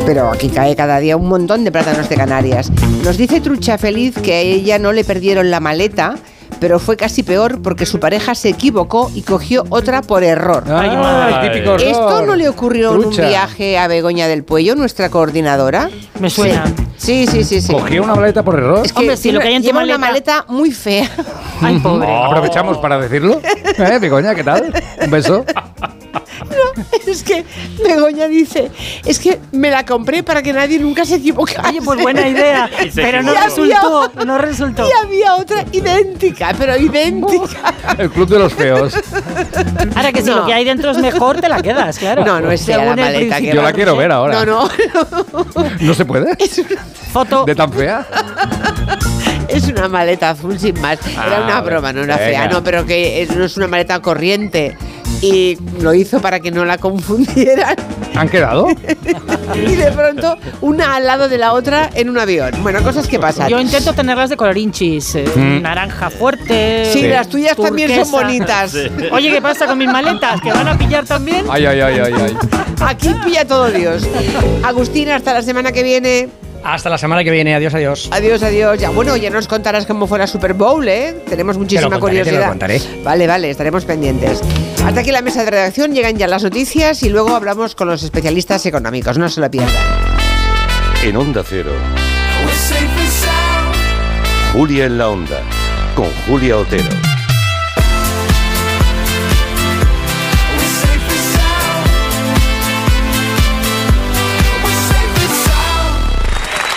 [0.05, 2.71] Pero aquí cae cada día un montón de plátanos de Canarias.
[3.03, 6.15] Nos dice Trucha Feliz que a ella no le perdieron la maleta,
[6.59, 10.63] pero fue casi peor porque su pareja se equivocó y cogió otra por error.
[10.67, 11.81] El típico error.
[11.81, 13.21] ¿Esto no le ocurrió Trucha.
[13.21, 15.89] en un viaje a Begoña del Puello, nuestra coordinadora?
[16.19, 16.65] Me suena.
[16.97, 17.59] Sí, sí, sí.
[17.61, 17.73] sí.
[17.73, 18.85] ¿Cogió una maleta por error?
[18.85, 21.09] Es que Hombre, si lo que hay en tu lleva una maleta- maleta muy fea.
[21.61, 22.07] Ay, pobre.
[22.15, 23.41] Aprovechamos para decirlo.
[23.43, 24.71] ¿Eh, Begoña, qué tal?
[25.03, 25.43] Un beso.
[27.07, 27.45] Es que
[27.84, 28.71] Begoña dice,
[29.05, 31.67] es que me la compré para que nadie nunca se equivocase.
[31.69, 32.69] Oye, pues buena idea.
[32.95, 34.88] Pero no había- resultó, no resultó.
[34.88, 37.73] Y había otra idéntica, pero idéntica.
[37.97, 38.93] El club de los feos.
[39.95, 40.38] Ahora que si No.
[40.38, 42.26] lo que hay dentro es mejor, te la quedas, claro.
[42.26, 43.39] No, no es la maleta.
[43.39, 44.43] que Yo la quiero ver ahora.
[44.45, 44.69] No, no,
[45.80, 46.36] ¿No se puede?
[47.13, 47.45] Foto.
[47.45, 48.05] ¿De tan fea?
[49.47, 50.99] es una maleta azul sin más.
[51.07, 52.30] Era Ah, una broma, no era venga.
[52.30, 54.76] fea, no, pero que es- no es una maleta corriente.
[55.26, 57.76] Y lo hizo para que no la confundieran.
[58.15, 58.67] ¿Han quedado?
[59.55, 62.51] Y de pronto, una al lado de la otra en un avión.
[62.63, 63.47] Bueno, cosas que pasan.
[63.47, 65.15] Yo intento tenerlas de colorinchis.
[65.15, 65.61] eh, Mm.
[65.61, 66.89] Naranja fuerte.
[66.91, 68.76] Sí, las tuyas también son bonitas.
[69.11, 70.41] Oye, ¿qué pasa con mis maletas?
[70.41, 71.45] ¿Que van a pillar también?
[71.49, 72.38] Ay, ay, ay, ay, ay.
[72.82, 74.03] Aquí pilla todo Dios.
[74.63, 76.30] Agustín, hasta la semana que viene.
[76.66, 77.53] Hasta la semana que viene.
[77.53, 78.09] Adiós, adiós.
[78.11, 78.80] Adiós, adiós.
[78.80, 81.16] Ya, bueno, ya nos contarás cómo fue la Super Bowl, ¿eh?
[81.30, 82.49] Tenemos muchísima contaré, te lo curiosidad.
[82.49, 82.82] contaré.
[83.03, 84.41] Vale, vale, estaremos pendientes.
[84.84, 88.01] Hasta aquí la mesa de redacción, llegan ya las noticias y luego hablamos con los
[88.01, 89.18] especialistas económicos.
[89.20, 89.70] No se lo pierdan.
[91.03, 91.72] En Onda Cero,
[94.53, 95.41] Julia en la Onda,
[95.95, 96.89] con Julia Otero.